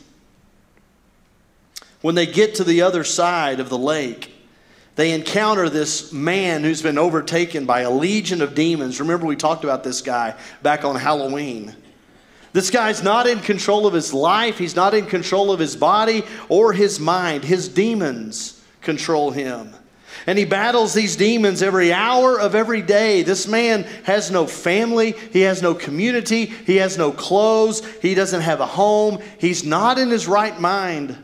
when 2.00 2.16
they 2.16 2.26
get 2.26 2.56
to 2.56 2.64
the 2.64 2.82
other 2.82 3.04
side 3.04 3.60
of 3.60 3.68
the 3.68 3.78
lake, 3.78 4.34
they 4.96 5.12
encounter 5.12 5.68
this 5.68 6.12
man 6.12 6.64
who's 6.64 6.82
been 6.82 6.98
overtaken 6.98 7.64
by 7.64 7.80
a 7.80 7.90
legion 7.90 8.42
of 8.42 8.54
demons. 8.54 9.00
Remember, 9.00 9.24
we 9.24 9.36
talked 9.36 9.64
about 9.64 9.84
this 9.84 10.02
guy 10.02 10.34
back 10.62 10.84
on 10.84 10.96
Halloween. 10.96 11.74
This 12.52 12.70
guy's 12.70 13.02
not 13.02 13.26
in 13.26 13.40
control 13.40 13.86
of 13.86 13.94
his 13.94 14.12
life, 14.12 14.58
he's 14.58 14.76
not 14.76 14.94
in 14.94 15.06
control 15.06 15.52
of 15.52 15.60
his 15.60 15.74
body 15.74 16.22
or 16.48 16.72
his 16.72 17.00
mind. 17.00 17.44
His 17.44 17.68
demons 17.68 18.62
control 18.82 19.30
him. 19.30 19.74
And 20.26 20.38
he 20.38 20.44
battles 20.44 20.94
these 20.94 21.16
demons 21.16 21.62
every 21.62 21.92
hour 21.92 22.38
of 22.38 22.54
every 22.54 22.82
day. 22.82 23.22
This 23.22 23.48
man 23.48 23.84
has 24.04 24.30
no 24.30 24.46
family. 24.46 25.12
He 25.32 25.40
has 25.40 25.62
no 25.62 25.74
community. 25.74 26.44
He 26.44 26.76
has 26.76 26.96
no 26.96 27.10
clothes. 27.10 27.84
He 28.00 28.14
doesn't 28.14 28.42
have 28.42 28.60
a 28.60 28.66
home. 28.66 29.18
He's 29.38 29.64
not 29.64 29.98
in 29.98 30.10
his 30.10 30.28
right 30.28 30.58
mind. 30.60 31.16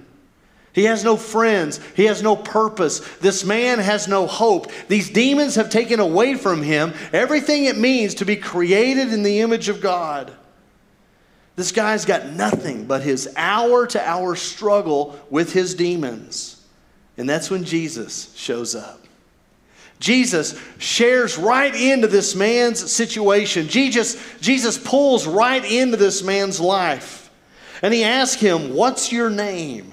He 0.73 0.85
has 0.85 1.05
no 1.05 1.17
friends. 1.17 1.81
He 1.95 2.05
has 2.05 2.23
no 2.23 2.35
purpose. 2.37 3.01
This 3.19 3.45
man 3.45 3.79
has 3.79 4.09
no 4.09 4.27
hope. 4.27 4.71
These 4.89 5.11
demons 5.11 5.55
have 5.57 5.71
taken 5.71 6.01
away 6.01 6.35
from 6.35 6.63
him 6.63 6.95
everything 7.13 7.65
it 7.65 7.77
means 7.77 8.15
to 8.17 8.25
be 8.25 8.37
created 8.37 9.13
in 9.13 9.23
the 9.23 9.41
image 9.41 9.69
of 9.69 9.81
God. 9.81 10.33
This 11.59 11.73
guy's 11.73 12.05
got 12.05 12.27
nothing 12.27 12.85
but 12.85 13.03
his 13.03 13.29
hour 13.37 13.85
to 13.89 14.09
hour 14.09 14.37
struggle 14.37 15.19
with 15.29 15.53
his 15.53 15.75
demons. 15.75 16.65
And 17.17 17.29
that's 17.29 17.51
when 17.51 17.65
Jesus 17.65 18.33
shows 18.37 18.77
up. 18.77 19.01
Jesus 19.99 20.57
shares 20.79 21.37
right 21.37 21.75
into 21.75 22.07
this 22.07 22.37
man's 22.37 22.93
situation. 22.93 23.67
Jesus, 23.67 24.25
Jesus 24.41 24.79
pulls 24.79 25.27
right 25.27 25.65
into 25.65 25.97
this 25.97 26.23
man's 26.23 26.61
life. 26.61 27.29
And 27.83 27.93
he 27.93 28.05
asks 28.05 28.41
him, 28.41 28.73
What's 28.73 29.11
your 29.11 29.29
name? 29.29 29.93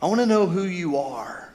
I 0.00 0.06
want 0.06 0.20
to 0.20 0.26
know 0.26 0.46
who 0.46 0.62
you 0.62 0.98
are. 0.98 1.52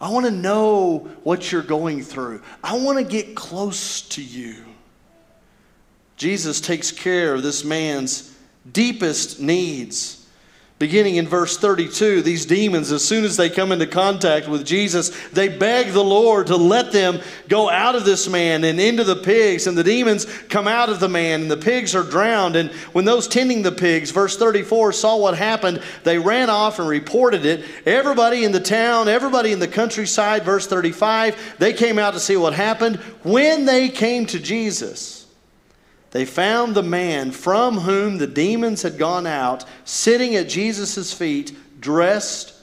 I 0.00 0.10
want 0.10 0.26
to 0.26 0.32
know 0.32 1.08
what 1.22 1.52
you're 1.52 1.62
going 1.62 2.02
through. 2.02 2.42
I 2.64 2.76
want 2.76 2.98
to 2.98 3.04
get 3.04 3.36
close 3.36 4.00
to 4.00 4.20
you. 4.20 4.64
Jesus 6.18 6.60
takes 6.60 6.90
care 6.90 7.34
of 7.34 7.42
this 7.42 7.64
man's 7.64 8.34
deepest 8.70 9.40
needs. 9.40 10.26
Beginning 10.78 11.16
in 11.16 11.26
verse 11.26 11.56
32, 11.56 12.22
these 12.22 12.46
demons, 12.46 12.92
as 12.92 13.04
soon 13.04 13.24
as 13.24 13.36
they 13.36 13.50
come 13.50 13.72
into 13.72 13.86
contact 13.86 14.46
with 14.46 14.64
Jesus, 14.64 15.10
they 15.30 15.48
beg 15.48 15.92
the 15.92 16.04
Lord 16.04 16.46
to 16.48 16.56
let 16.56 16.92
them 16.92 17.20
go 17.48 17.68
out 17.68 17.96
of 17.96 18.04
this 18.04 18.28
man 18.28 18.62
and 18.62 18.78
into 18.78 19.02
the 19.02 19.16
pigs. 19.16 19.66
And 19.66 19.76
the 19.76 19.82
demons 19.82 20.24
come 20.48 20.68
out 20.68 20.88
of 20.88 21.00
the 21.00 21.08
man, 21.08 21.42
and 21.42 21.50
the 21.50 21.56
pigs 21.56 21.96
are 21.96 22.04
drowned. 22.04 22.54
And 22.54 22.70
when 22.92 23.04
those 23.04 23.26
tending 23.26 23.62
the 23.62 23.72
pigs, 23.72 24.12
verse 24.12 24.36
34, 24.36 24.92
saw 24.92 25.16
what 25.16 25.36
happened, 25.36 25.82
they 26.04 26.16
ran 26.16 26.48
off 26.48 26.78
and 26.78 26.88
reported 26.88 27.44
it. 27.44 27.64
Everybody 27.84 28.44
in 28.44 28.52
the 28.52 28.60
town, 28.60 29.08
everybody 29.08 29.50
in 29.50 29.58
the 29.58 29.66
countryside, 29.66 30.44
verse 30.44 30.68
35, 30.68 31.56
they 31.58 31.72
came 31.72 31.98
out 31.98 32.14
to 32.14 32.20
see 32.20 32.36
what 32.36 32.54
happened. 32.54 32.96
When 33.24 33.64
they 33.64 33.88
came 33.88 34.26
to 34.26 34.38
Jesus, 34.38 35.17
they 36.10 36.24
found 36.24 36.74
the 36.74 36.82
man 36.82 37.30
from 37.32 37.78
whom 37.78 38.18
the 38.18 38.26
demons 38.26 38.82
had 38.82 38.98
gone 38.98 39.26
out 39.26 39.64
sitting 39.84 40.34
at 40.36 40.48
Jesus' 40.48 41.12
feet, 41.12 41.56
dressed 41.80 42.54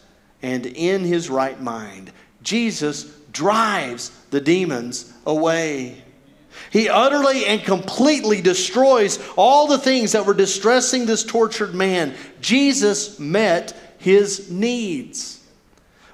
and 0.41 0.65
in 0.65 1.03
his 1.03 1.29
right 1.29 1.61
mind. 1.61 2.11
Jesus 2.41 3.05
drives 3.31 4.09
the 4.29 4.41
demons 4.41 5.13
away. 5.25 6.01
He 6.71 6.89
utterly 6.89 7.45
and 7.45 7.63
completely 7.63 8.41
destroys 8.41 9.19
all 9.35 9.67
the 9.67 9.77
things 9.77 10.13
that 10.13 10.25
were 10.25 10.33
distressing 10.33 11.05
this 11.05 11.23
tortured 11.23 11.75
man. 11.75 12.15
Jesus 12.41 13.19
met 13.19 13.75
his 13.97 14.49
needs. 14.49 15.43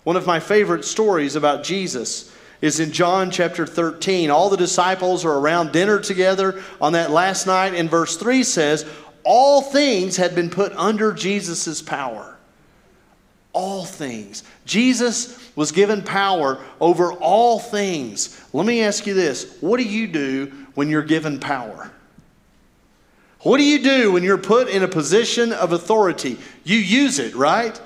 One 0.03 0.15
of 0.15 0.27
my 0.27 0.39
favorite 0.39 0.83
stories 0.83 1.35
about 1.35 1.63
Jesus 1.63 2.31
is 2.61 2.79
in 2.79 2.91
John 2.91 3.31
chapter 3.31 3.65
13. 3.65 4.29
All 4.29 4.49
the 4.49 4.57
disciples 4.57 5.25
are 5.25 5.37
around 5.37 5.71
dinner 5.71 5.99
together 5.99 6.63
on 6.79 6.93
that 6.93 7.11
last 7.11 7.47
night, 7.47 7.73
and 7.73 7.89
verse 7.89 8.17
3 8.17 8.43
says, 8.43 8.85
All 9.23 9.61
things 9.61 10.17
had 10.17 10.35
been 10.35 10.49
put 10.49 10.71
under 10.73 11.11
Jesus' 11.11 11.81
power. 11.81 12.37
All 13.53 13.83
things. 13.83 14.43
Jesus 14.65 15.37
was 15.55 15.71
given 15.71 16.01
power 16.03 16.63
over 16.79 17.11
all 17.11 17.59
things. 17.59 18.39
Let 18.53 18.65
me 18.65 18.81
ask 18.81 19.05
you 19.05 19.13
this 19.13 19.57
what 19.59 19.77
do 19.77 19.83
you 19.83 20.07
do 20.07 20.51
when 20.75 20.89
you're 20.89 21.01
given 21.01 21.39
power? 21.39 21.91
What 23.41 23.57
do 23.57 23.63
you 23.63 23.81
do 23.81 24.11
when 24.11 24.23
you're 24.23 24.37
put 24.37 24.69
in 24.69 24.83
a 24.83 24.87
position 24.87 25.51
of 25.51 25.73
authority? 25.73 26.37
You 26.63 26.77
use 26.77 27.17
it, 27.17 27.35
right? 27.35 27.79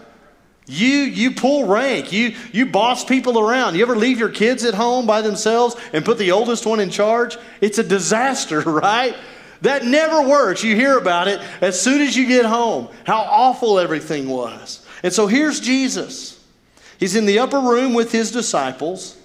You, 0.68 0.88
you 0.88 1.32
pull 1.32 1.68
rank. 1.68 2.12
You, 2.12 2.36
you 2.52 2.66
boss 2.66 3.06
people 3.06 3.40
around. 3.40 3.76
You 3.76 3.84
ever 3.84 3.96
leave 3.96 4.18
your 4.18 4.30
kids 4.30 4.66
at 4.66 4.74
home 4.74 5.06
by 5.06 5.22
themselves 5.22 5.76
and 5.94 6.04
put 6.04 6.18
the 6.18 6.32
oldest 6.32 6.66
one 6.66 6.80
in 6.80 6.90
charge? 6.90 7.38
It's 7.62 7.78
a 7.78 7.84
disaster, 7.84 8.60
right? 8.62 9.16
That 9.62 9.86
never 9.86 10.28
works. 10.28 10.64
You 10.64 10.76
hear 10.76 10.98
about 10.98 11.28
it 11.28 11.40
as 11.62 11.80
soon 11.80 12.02
as 12.02 12.16
you 12.16 12.28
get 12.28 12.46
home, 12.46 12.88
how 13.06 13.20
awful 13.20 13.80
everything 13.80 14.28
was. 14.28 14.86
And 15.04 15.14
so 15.14 15.28
here's 15.28 15.60
Jesus. 15.60 16.44
He's 17.00 17.16
in 17.16 17.26
the 17.26 17.40
upper 17.40 17.60
room 17.60 17.94
with 17.94 18.12
his 18.12 18.32
disciples. 18.32 19.18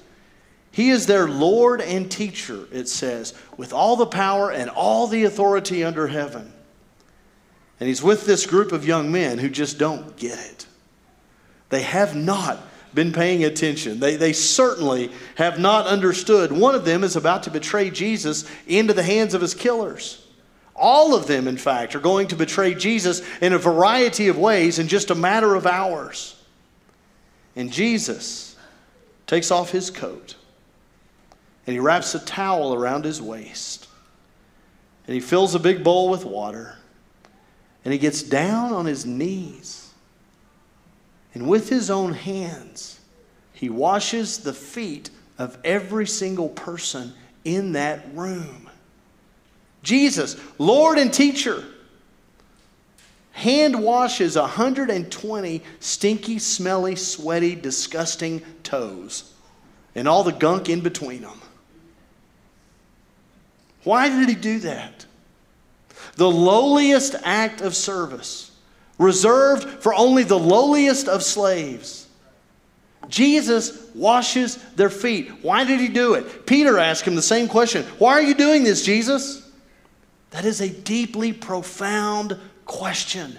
He 0.73 0.90
is 0.90 1.06
their 1.06 1.26
Lord 1.26 1.80
and 1.80 2.11
teacher, 2.11 2.66
it 2.70 2.88
says, 2.88 3.35
with 3.56 3.73
all 3.73 3.97
the 3.97 4.06
power 4.06 4.52
and 4.52 4.70
all 4.70 5.06
the 5.06 5.25
authority 5.25 5.82
under 5.85 6.06
heaven. 6.06 6.52
And 7.80 7.88
he's 7.88 8.02
with 8.02 8.26
this 8.26 8.47
group 8.47 8.73
of 8.73 8.87
young 8.87 9.11
men 9.11 9.38
who 9.38 9.49
just 9.49 9.78
don't 9.78 10.16
get 10.16 10.38
it. 10.38 10.66
They 11.70 11.82
have 11.82 12.14
not 12.14 12.60
been 12.92 13.12
paying 13.12 13.44
attention. 13.44 14.00
They, 14.00 14.16
they 14.16 14.32
certainly 14.32 15.10
have 15.36 15.58
not 15.58 15.86
understood. 15.86 16.52
One 16.52 16.74
of 16.74 16.84
them 16.84 17.04
is 17.04 17.16
about 17.16 17.44
to 17.44 17.50
betray 17.50 17.90
Jesus 17.90 18.44
into 18.66 18.92
the 18.92 19.02
hands 19.02 19.32
of 19.32 19.40
his 19.40 19.54
killers. 19.54 20.26
All 20.74 21.14
of 21.14 21.26
them, 21.26 21.46
in 21.46 21.56
fact, 21.56 21.94
are 21.94 22.00
going 22.00 22.28
to 22.28 22.36
betray 22.36 22.74
Jesus 22.74 23.22
in 23.40 23.52
a 23.52 23.58
variety 23.58 24.28
of 24.28 24.38
ways 24.38 24.78
in 24.78 24.88
just 24.88 25.10
a 25.10 25.14
matter 25.14 25.54
of 25.54 25.66
hours. 25.66 26.36
And 27.54 27.72
Jesus 27.72 28.56
takes 29.26 29.50
off 29.50 29.70
his 29.70 29.90
coat 29.90 30.34
and 31.66 31.74
he 31.74 31.78
wraps 31.78 32.14
a 32.14 32.18
towel 32.18 32.74
around 32.74 33.04
his 33.04 33.22
waist 33.22 33.86
and 35.06 35.14
he 35.14 35.20
fills 35.20 35.54
a 35.54 35.58
big 35.60 35.84
bowl 35.84 36.08
with 36.08 36.24
water 36.24 36.76
and 37.84 37.92
he 37.92 37.98
gets 37.98 38.22
down 38.22 38.72
on 38.72 38.86
his 38.86 39.06
knees 39.06 39.79
and 41.34 41.49
with 41.49 41.68
his 41.68 41.90
own 41.90 42.12
hands 42.12 43.00
he 43.52 43.68
washes 43.68 44.38
the 44.38 44.52
feet 44.52 45.10
of 45.38 45.58
every 45.64 46.06
single 46.06 46.49
person 46.49 47.12
in 47.44 47.72
that 47.72 48.06
room. 48.14 48.68
Jesus, 49.82 50.37
Lord 50.58 50.99
and 50.99 51.12
teacher, 51.12 51.64
hand 53.32 53.82
washes 53.82 54.37
120 54.37 55.62
stinky, 55.78 56.38
smelly, 56.38 56.96
sweaty, 56.96 57.54
disgusting 57.54 58.42
toes 58.62 59.32
and 59.94 60.06
all 60.06 60.22
the 60.22 60.32
gunk 60.32 60.68
in 60.68 60.80
between 60.80 61.22
them. 61.22 61.40
Why 63.84 64.08
did 64.08 64.28
he 64.28 64.34
do 64.34 64.58
that? 64.60 65.06
The 66.16 66.30
lowliest 66.30 67.14
act 67.22 67.60
of 67.60 67.75
service, 67.75 68.50
reserved 69.00 69.83
for 69.83 69.95
only 69.95 70.23
the 70.23 70.38
lowliest 70.38 71.09
of 71.09 71.23
slaves. 71.23 72.07
Jesus 73.09 73.90
washes 73.95 74.57
their 74.76 74.90
feet. 74.90 75.42
Why 75.42 75.64
did 75.64 75.80
he 75.80 75.88
do 75.88 76.14
it? 76.14 76.47
Peter 76.47 76.78
asked 76.78 77.04
him 77.04 77.16
the 77.16 77.23
same 77.23 77.49
question 77.49 77.85
Why 77.99 78.12
are 78.12 78.23
you 78.23 78.35
doing 78.35 78.62
this, 78.62 78.85
Jesus? 78.85 79.50
That 80.30 80.45
is 80.45 80.61
a 80.61 80.69
deeply 80.69 81.33
profound 81.33 82.38
question 82.66 83.37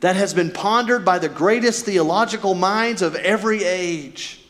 that 0.00 0.16
has 0.16 0.34
been 0.34 0.52
pondered 0.52 1.04
by 1.04 1.18
the 1.18 1.30
greatest 1.30 1.86
theological 1.86 2.54
minds 2.54 3.00
of 3.00 3.16
every 3.16 3.64
age. 3.64 4.44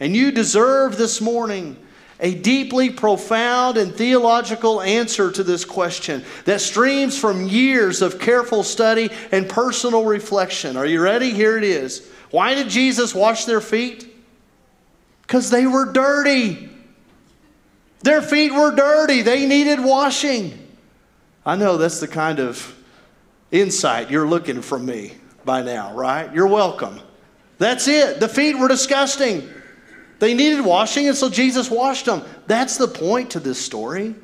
And 0.00 0.14
you 0.14 0.32
deserve 0.32 0.98
this 0.98 1.20
morning 1.20 1.76
a 2.20 2.34
deeply 2.34 2.90
profound 2.90 3.76
and 3.76 3.94
theological 3.94 4.82
answer 4.82 5.30
to 5.30 5.44
this 5.44 5.64
question 5.64 6.24
that 6.44 6.60
streams 6.60 7.16
from 7.16 7.46
years 7.46 8.02
of 8.02 8.18
careful 8.18 8.62
study 8.62 9.10
and 9.30 9.48
personal 9.48 10.04
reflection. 10.04 10.76
Are 10.76 10.86
you 10.86 11.00
ready? 11.00 11.30
Here 11.30 11.56
it 11.56 11.64
is. 11.64 12.08
Why 12.30 12.54
did 12.54 12.68
Jesus 12.68 13.14
wash 13.14 13.44
their 13.44 13.60
feet? 13.60 14.12
Because 15.22 15.50
they 15.50 15.66
were 15.66 15.92
dirty. 15.92 16.70
Their 18.02 18.22
feet 18.22 18.52
were 18.52 18.74
dirty, 18.74 19.22
they 19.22 19.46
needed 19.46 19.80
washing. 19.80 20.66
I 21.44 21.56
know 21.56 21.76
that's 21.76 22.00
the 22.00 22.08
kind 22.08 22.38
of 22.38 22.76
insight 23.50 24.10
you're 24.10 24.28
looking 24.28 24.62
from 24.62 24.86
me 24.86 25.14
by 25.44 25.62
now, 25.62 25.94
right? 25.94 26.32
You're 26.32 26.46
welcome. 26.46 27.00
That's 27.58 27.88
it. 27.88 28.20
The 28.20 28.28
feet 28.28 28.56
were 28.58 28.68
disgusting. 28.68 29.48
They 30.18 30.34
needed 30.34 30.60
washing, 30.62 31.06
and 31.08 31.16
so 31.16 31.28
Jesus 31.28 31.70
washed 31.70 32.06
them. 32.06 32.22
That's 32.46 32.76
the 32.76 32.88
point 32.88 33.30
to 33.32 33.40
this 33.40 33.64
story. 33.64 34.14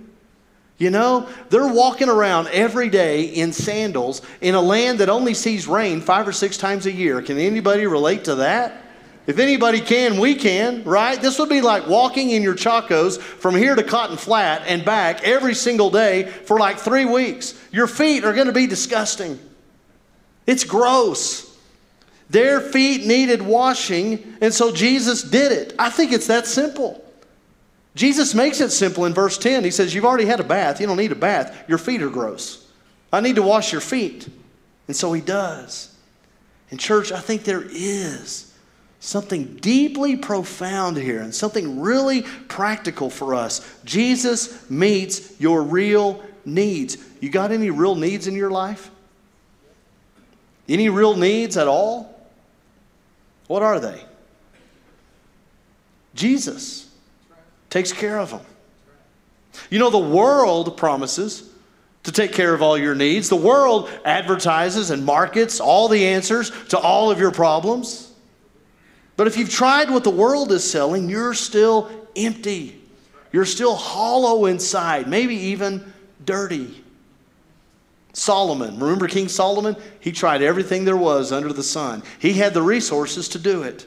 You 0.76 0.90
know, 0.90 1.28
they're 1.50 1.68
walking 1.68 2.08
around 2.08 2.48
every 2.48 2.88
day 2.88 3.26
in 3.26 3.52
sandals 3.52 4.22
in 4.40 4.56
a 4.56 4.60
land 4.60 4.98
that 4.98 5.08
only 5.08 5.34
sees 5.34 5.68
rain 5.68 6.00
five 6.00 6.26
or 6.26 6.32
six 6.32 6.56
times 6.56 6.86
a 6.86 6.92
year. 6.92 7.22
Can 7.22 7.38
anybody 7.38 7.86
relate 7.86 8.24
to 8.24 8.36
that? 8.36 8.82
If 9.26 9.38
anybody 9.38 9.80
can, 9.80 10.18
we 10.18 10.34
can, 10.34 10.84
right? 10.84 11.20
This 11.20 11.38
would 11.38 11.48
be 11.48 11.62
like 11.62 11.86
walking 11.86 12.30
in 12.30 12.42
your 12.42 12.54
Chacos 12.54 13.18
from 13.18 13.54
here 13.54 13.74
to 13.74 13.82
Cotton 13.82 14.18
Flat 14.18 14.62
and 14.66 14.84
back 14.84 15.22
every 15.22 15.54
single 15.54 15.90
day 15.90 16.24
for 16.24 16.58
like 16.58 16.78
three 16.78 17.06
weeks. 17.06 17.54
Your 17.70 17.86
feet 17.86 18.24
are 18.24 18.34
going 18.34 18.48
to 18.48 18.52
be 18.52 18.66
disgusting. 18.66 19.38
It's 20.46 20.64
gross. 20.64 21.53
Their 22.34 22.60
feet 22.60 23.06
needed 23.06 23.42
washing, 23.42 24.36
and 24.40 24.52
so 24.52 24.72
Jesus 24.72 25.22
did 25.22 25.52
it. 25.52 25.72
I 25.78 25.88
think 25.88 26.10
it's 26.10 26.26
that 26.26 26.48
simple. 26.48 27.00
Jesus 27.94 28.34
makes 28.34 28.60
it 28.60 28.70
simple 28.70 29.04
in 29.04 29.14
verse 29.14 29.38
10. 29.38 29.62
He 29.62 29.70
says, 29.70 29.94
You've 29.94 30.04
already 30.04 30.24
had 30.24 30.40
a 30.40 30.44
bath. 30.44 30.80
You 30.80 30.88
don't 30.88 30.96
need 30.96 31.12
a 31.12 31.14
bath. 31.14 31.56
Your 31.68 31.78
feet 31.78 32.02
are 32.02 32.10
gross. 32.10 32.68
I 33.12 33.20
need 33.20 33.36
to 33.36 33.42
wash 33.42 33.70
your 33.70 33.80
feet. 33.80 34.28
And 34.88 34.96
so 34.96 35.12
he 35.12 35.20
does. 35.20 35.96
In 36.70 36.78
church, 36.78 37.12
I 37.12 37.20
think 37.20 37.44
there 37.44 37.62
is 37.70 38.52
something 38.98 39.54
deeply 39.58 40.16
profound 40.16 40.96
here 40.96 41.20
and 41.20 41.32
something 41.32 41.78
really 41.78 42.22
practical 42.22 43.10
for 43.10 43.36
us. 43.36 43.80
Jesus 43.84 44.68
meets 44.68 45.40
your 45.40 45.62
real 45.62 46.20
needs. 46.44 46.96
You 47.20 47.30
got 47.30 47.52
any 47.52 47.70
real 47.70 47.94
needs 47.94 48.26
in 48.26 48.34
your 48.34 48.50
life? 48.50 48.90
Any 50.68 50.88
real 50.88 51.16
needs 51.16 51.56
at 51.56 51.68
all? 51.68 52.13
What 53.46 53.62
are 53.62 53.80
they? 53.80 54.02
Jesus 56.14 56.90
takes 57.70 57.92
care 57.92 58.18
of 58.18 58.30
them. 58.30 58.40
You 59.70 59.78
know, 59.78 59.90
the 59.90 59.98
world 59.98 60.76
promises 60.76 61.50
to 62.04 62.12
take 62.12 62.32
care 62.32 62.54
of 62.54 62.62
all 62.62 62.78
your 62.78 62.94
needs. 62.94 63.28
The 63.28 63.36
world 63.36 63.90
advertises 64.04 64.90
and 64.90 65.04
markets 65.04 65.60
all 65.60 65.88
the 65.88 66.06
answers 66.06 66.50
to 66.68 66.78
all 66.78 67.10
of 67.10 67.18
your 67.18 67.30
problems. 67.30 68.12
But 69.16 69.26
if 69.26 69.36
you've 69.36 69.50
tried 69.50 69.90
what 69.90 70.04
the 70.04 70.10
world 70.10 70.52
is 70.52 70.68
selling, 70.68 71.08
you're 71.08 71.34
still 71.34 71.90
empty. 72.16 72.80
You're 73.32 73.44
still 73.44 73.74
hollow 73.74 74.46
inside, 74.46 75.08
maybe 75.08 75.34
even 75.34 75.92
dirty. 76.24 76.83
Solomon, 78.14 78.78
remember 78.78 79.08
King 79.08 79.28
Solomon? 79.28 79.76
He 80.00 80.12
tried 80.12 80.40
everything 80.40 80.84
there 80.84 80.96
was 80.96 81.32
under 81.32 81.52
the 81.52 81.62
sun. 81.62 82.02
He 82.18 82.34
had 82.34 82.54
the 82.54 82.62
resources 82.62 83.28
to 83.30 83.38
do 83.38 83.62
it. 83.62 83.86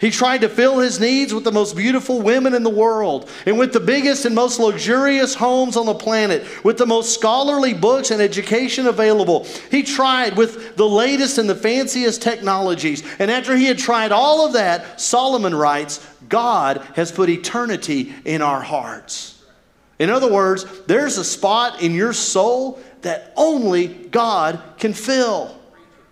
He 0.00 0.10
tried 0.10 0.40
to 0.40 0.48
fill 0.48 0.78
his 0.78 0.98
needs 0.98 1.34
with 1.34 1.44
the 1.44 1.52
most 1.52 1.76
beautiful 1.76 2.22
women 2.22 2.54
in 2.54 2.62
the 2.62 2.70
world 2.70 3.28
and 3.44 3.58
with 3.58 3.74
the 3.74 3.80
biggest 3.80 4.24
and 4.24 4.34
most 4.34 4.58
luxurious 4.58 5.34
homes 5.34 5.76
on 5.76 5.84
the 5.84 5.94
planet, 5.94 6.46
with 6.64 6.78
the 6.78 6.86
most 6.86 7.12
scholarly 7.12 7.74
books 7.74 8.10
and 8.10 8.22
education 8.22 8.86
available. 8.86 9.44
He 9.70 9.82
tried 9.82 10.38
with 10.38 10.76
the 10.76 10.88
latest 10.88 11.36
and 11.36 11.50
the 11.50 11.54
fanciest 11.54 12.22
technologies. 12.22 13.02
And 13.18 13.30
after 13.30 13.54
he 13.54 13.66
had 13.66 13.78
tried 13.78 14.10
all 14.10 14.46
of 14.46 14.54
that, 14.54 15.00
Solomon 15.00 15.54
writes, 15.54 16.06
God 16.30 16.78
has 16.94 17.12
put 17.12 17.28
eternity 17.28 18.14
in 18.24 18.40
our 18.40 18.62
hearts. 18.62 19.39
In 20.00 20.08
other 20.08 20.32
words, 20.32 20.64
there's 20.86 21.18
a 21.18 21.24
spot 21.24 21.82
in 21.82 21.94
your 21.94 22.14
soul 22.14 22.80
that 23.02 23.34
only 23.36 23.86
God 23.86 24.60
can 24.78 24.94
fill. 24.94 25.54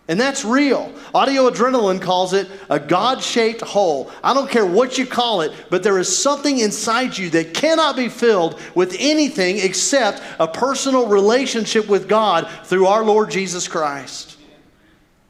And 0.09 0.21
that's 0.21 0.45
real. 0.45 0.93
Audio 1.15 1.51
Adrenaline 1.51 2.01
calls 2.01 2.35
it 2.35 2.49
a 2.69 2.79
God 2.79 3.23
shaped 3.23 3.63
hole. 3.63 4.11
I 4.23 4.35
don't 4.35 4.51
care 4.51 4.67
what 4.67 4.99
you 4.99 5.07
call 5.07 5.41
it, 5.41 5.53
but 5.71 5.83
there 5.83 5.99
is 5.99 6.15
something 6.15 6.59
inside 6.59 7.17
you 7.17 7.31
that 7.31 7.55
cannot 7.55 7.97
be 7.97 8.11
filled 8.11 8.61
with 8.75 8.95
anything 8.99 9.59
except 9.59 10.23
a 10.39 10.47
personal 10.47 11.09
relationship 11.09 11.89
with 11.89 12.09
God 12.09 12.49
through 12.65 12.87
our 12.87 13.05
Lord 13.05 13.31
Jesus 13.31 13.67
Christ. 13.69 14.37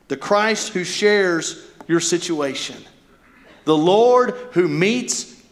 The 0.08 0.16
Christ 0.16 0.72
who 0.72 0.82
shares 0.82 1.64
your 1.86 2.00
situation, 2.00 2.76
the 3.64 3.76
Lord 3.76 4.30
who 4.52 4.66
meets 4.66 5.42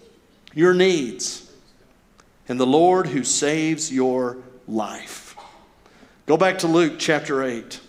your 0.54 0.74
needs, 0.74 1.45
and 2.48 2.58
the 2.60 2.66
Lord 2.66 3.08
who 3.08 3.24
saves 3.24 3.92
your 3.92 4.38
life. 4.68 5.36
Go 6.26 6.36
back 6.36 6.58
to 6.58 6.66
Luke 6.66 6.94
chapter 6.98 7.42
8. 7.42 7.80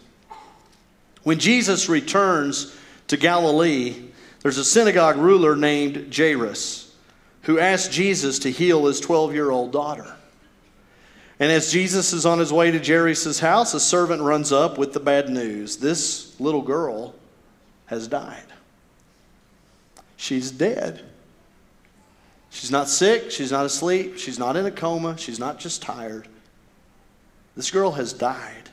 When 1.24 1.40
Jesus 1.40 1.90
returns 1.90 2.76
to 3.08 3.18
Galilee, 3.18 3.96
there's 4.42 4.58
a 4.58 4.66
synagogue 4.66 5.18
ruler 5.18 5.56
named 5.56 6.16
Jairus 6.16 6.96
who 7.44 7.60
asks 7.60 7.94
Jesus 7.94 8.40
to 8.40 8.52
heal 8.52 8.86
his 8.86 9.00
12 9.00 9.34
year 9.34 9.50
old 9.50 9.72
daughter. 9.72 10.16
And 11.40 11.52
as 11.52 11.72
Jesus 11.72 12.14
is 12.14 12.26
on 12.26 12.40
his 12.40 12.52
way 12.52 12.72
to 12.72 12.80
Jairus' 12.80 13.40
house, 13.40 13.74
a 13.74 13.80
servant 13.80 14.22
runs 14.22 14.52
up 14.52 14.78
with 14.78 14.94
the 14.94 15.00
bad 15.00 15.30
news 15.30 15.78
this 15.78 16.40
little 16.40 16.62
girl 16.62 17.14
has 17.86 18.08
died. 18.08 18.44
She's 20.16 20.50
dead. 20.52 21.06
She's 22.50 22.72
not 22.72 22.90
sick, 22.90 23.32
she's 23.32 23.52
not 23.52 23.66
asleep, 23.66 24.18
she's 24.18 24.40
not 24.40 24.56
in 24.56 24.66
a 24.66 24.72
coma, 24.72 25.18
she's 25.18 25.40
not 25.40 25.60
just 25.60 25.82
tired. 25.82 26.28
This 27.56 27.72
girl 27.72 27.92
has 27.94 28.14
died. 28.14 28.70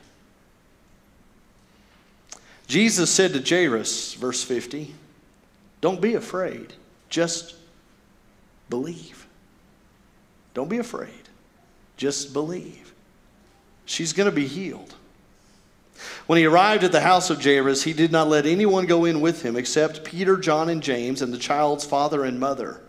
Jesus 2.67 3.11
said 3.11 3.33
to 3.33 3.41
Jairus, 3.41 4.13
verse 4.13 4.43
50, 4.43 4.93
Don't 5.81 6.01
be 6.01 6.15
afraid, 6.15 6.73
just 7.09 7.55
believe. 8.69 9.27
Don't 10.53 10.69
be 10.69 10.77
afraid, 10.77 11.11
just 11.97 12.33
believe. 12.33 12.93
She's 13.85 14.13
going 14.13 14.29
to 14.29 14.35
be 14.35 14.47
healed. 14.47 14.95
When 16.27 16.37
he 16.37 16.45
arrived 16.45 16.83
at 16.83 16.91
the 16.91 17.01
house 17.01 17.29
of 17.29 17.43
Jairus, 17.43 17.83
he 17.83 17.93
did 17.93 18.11
not 18.11 18.27
let 18.27 18.45
anyone 18.45 18.85
go 18.85 19.05
in 19.05 19.21
with 19.21 19.43
him 19.43 19.55
except 19.55 20.03
Peter, 20.03 20.37
John, 20.37 20.69
and 20.69 20.81
James, 20.81 21.21
and 21.21 21.31
the 21.31 21.37
child's 21.37 21.85
father 21.85 22.23
and 22.25 22.39
mother. 22.39 22.81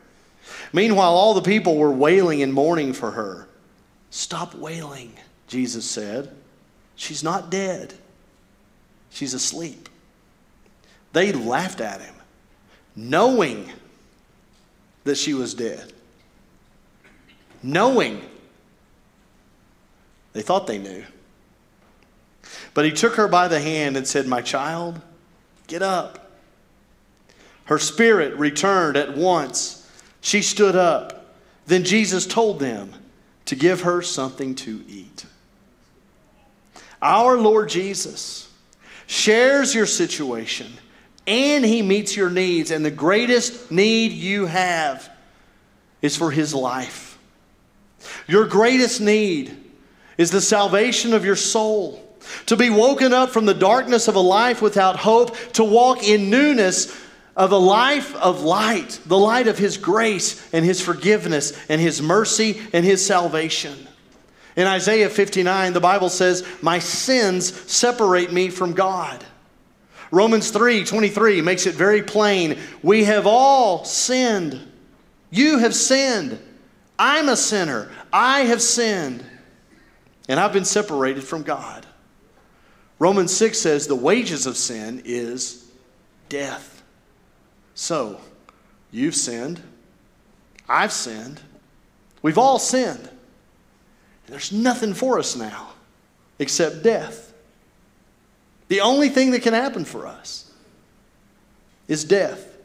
Meanwhile, 0.77 1.15
all 1.15 1.33
the 1.33 1.41
people 1.41 1.79
were 1.79 1.91
wailing 1.91 2.43
and 2.43 2.53
mourning 2.53 2.93
for 2.93 3.13
her. 3.13 3.49
Stop 4.11 4.55
wailing, 4.55 5.15
Jesus 5.47 5.89
said. 5.91 6.31
She's 6.97 7.23
not 7.23 7.51
dead, 7.51 7.95
she's 9.09 9.33
asleep. 9.33 9.89
They 11.15 11.33
laughed 11.33 11.81
at 11.81 12.03
him, 12.03 12.15
knowing 12.95 13.73
that 15.05 15.17
she 15.17 15.33
was 15.33 15.55
dead. 15.55 15.95
Knowing. 17.63 18.21
They 20.35 20.43
thought 20.43 20.67
they 20.67 20.77
knew. 20.77 21.05
But 22.75 22.85
he 22.85 22.93
took 22.93 23.15
her 23.15 23.29
by 23.29 23.49
the 23.49 23.61
hand 23.61 23.97
and 23.97 24.07
said, 24.07 24.27
My 24.27 24.43
child, 24.43 25.01
get 25.69 25.81
up. 25.81 26.33
Her 27.65 27.79
spirit 27.79 28.37
returned 28.37 28.99
at 28.99 29.17
once. 29.17 29.76
She 30.27 30.43
stood 30.43 30.75
up. 30.75 31.25
Then 31.67 31.85
Jesus 31.85 32.27
told 32.27 32.59
them 32.59 32.93
to 33.45 33.55
give 33.55 33.83
her 33.83 34.03
something 34.03 34.57
to 34.57 34.83
eat. 34.89 35.25
Our 37.01 37.39
Lord 37.39 37.69
Jesus 37.69 38.53
shares 39.07 39.73
your 39.73 39.87
situation 39.87 40.67
and 41.29 41.65
he 41.65 41.81
meets 41.81 42.17
your 42.17 42.29
needs. 42.29 42.73
And 42.73 42.85
the 42.85 42.91
greatest 42.91 43.71
need 43.71 44.11
you 44.11 44.47
have 44.47 45.09
is 46.03 46.17
for 46.17 46.33
his 46.33 46.53
life. 46.53 47.21
Your 48.27 48.47
greatest 48.47 49.01
need 49.01 49.57
is 50.19 50.33
the 50.33 50.41
salvation 50.41 51.15
of 51.15 51.25
your 51.25 51.37
soul 51.37 52.03
to 52.47 52.57
be 52.57 52.69
woken 52.69 53.13
up 53.13 53.31
from 53.31 53.47
the 53.47 53.55
darkness 53.55 54.09
of 54.09 54.17
a 54.17 54.21
life 54.21 54.61
without 54.61 54.97
hope, 54.97 55.37
to 55.53 55.63
walk 55.63 56.03
in 56.03 56.31
newness 56.31 57.06
of 57.37 57.53
a 57.53 57.59
life 57.59 58.17
of 58.17 58.43
light, 58.43 58.99
the 59.07 59.19
light 59.19 59.47
of 59.47 59.59
His 59.59 59.77
grace 59.77 60.43
and 60.53 60.65
His 60.65 60.81
forgiveness 60.81 61.53
and 61.69 61.81
His 61.81 62.01
mercy 62.01 62.61
and 62.73 62.85
His 62.85 63.05
salvation. 63.05 63.87
In 64.57 64.67
Isaiah 64.67 65.11
59, 65.11 65.75
the 65.75 65.81
Bible 65.81 66.09
says, 66.09 66.47
My 66.63 66.79
sins 66.79 67.53
separate 67.71 68.33
me 68.33 68.49
from 68.49 68.73
God. 68.73 69.23
Romans 70.11 70.51
3 70.51 70.85
23 70.85 71.43
makes 71.43 71.67
it 71.67 71.75
very 71.75 72.03
plain. 72.03 72.59
We 72.83 73.05
have 73.05 73.27
all 73.27 73.85
sinned. 73.85 74.61
You 75.31 75.59
have 75.59 75.75
sinned. 75.75 76.39
I'm 76.99 77.29
a 77.29 77.37
sinner. 77.37 77.91
I 78.13 78.41
have 78.41 78.63
sinned. 78.63 79.25
And 80.29 80.41
I've 80.41 80.53
been 80.53 80.65
separated 80.65 81.23
from 81.23 81.43
God. 81.43 81.87
Romans 82.99 83.37
6 83.37 83.59
says 83.59 83.87
the 83.87 83.95
wages 83.95 84.47
of 84.47 84.57
sin 84.57 85.03
is 85.05 85.71
death. 86.31 86.76
So, 87.77 88.21
you've 88.91 89.15
sinned. 89.15 89.63
I've 90.69 90.93
sinned. 90.93 91.41
We've 92.23 92.39
all 92.39 92.59
sinned. 92.59 93.09
There's 94.27 94.51
nothing 94.51 94.95
for 94.95 95.21
us 95.21 95.37
now 95.37 95.69
except 96.41 96.83
death. 96.83 97.33
The 98.67 98.81
only 98.81 99.09
thing 99.09 99.31
that 99.31 99.43
can 99.43 99.55
happen 99.55 99.85
for 99.85 100.09
us 100.09 100.51
is 101.87 102.03
death. 102.03 102.57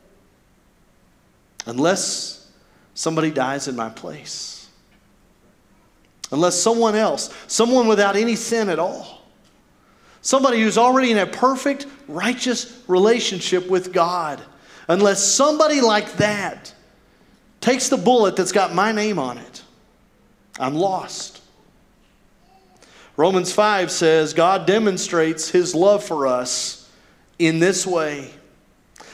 Unless 1.68 2.50
somebody 2.96 3.30
dies 3.30 3.68
in 3.68 3.76
my 3.76 3.90
place. 3.90 4.68
Unless 6.32 6.60
someone 6.60 6.96
else, 6.96 7.32
someone 7.46 7.88
without 7.88 8.16
any 8.16 8.36
sin 8.36 8.70
at 8.70 8.80
all, 8.80 9.22
Somebody 10.22 10.62
who's 10.62 10.78
already 10.78 11.12
in 11.12 11.18
a 11.18 11.26
perfect, 11.26 11.88
righteous 12.08 12.80
relationship 12.88 13.68
with 13.68 13.92
God. 13.92 14.42
Unless 14.92 15.24
somebody 15.24 15.80
like 15.80 16.18
that 16.18 16.74
takes 17.62 17.88
the 17.88 17.96
bullet 17.96 18.36
that's 18.36 18.52
got 18.52 18.76
my 18.76 18.92
name 18.92 19.20
on 19.20 19.38
it, 19.38 19.64
I'm 20.60 20.76
lost. 20.76 21.42
Romans 23.16 23.54
5 23.54 23.90
says 23.90 24.34
God 24.34 24.68
demonstrates 24.68 25.48
his 25.48 25.74
love 25.74 26.04
for 26.04 26.28
us 26.28 26.92
in 27.40 27.60
this 27.60 27.88
way 27.88 28.32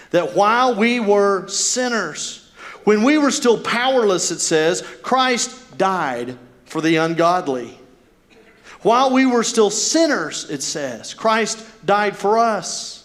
that 0.10 0.36
while 0.36 0.74
we 0.74 1.00
were 1.00 1.48
sinners, 1.48 2.50
when 2.84 3.04
we 3.04 3.20
were 3.20 3.30
still 3.30 3.62
powerless, 3.62 4.32
it 4.32 4.40
says, 4.40 4.82
Christ 5.04 5.78
died 5.78 6.40
for 6.66 6.82
the 6.82 6.96
ungodly. 6.96 7.78
While 8.82 9.12
we 9.12 9.28
were 9.28 9.44
still 9.44 9.70
sinners, 9.70 10.50
it 10.50 10.64
says, 10.64 11.14
Christ 11.14 11.64
died 11.86 12.18
for 12.18 12.40
us. 12.40 12.97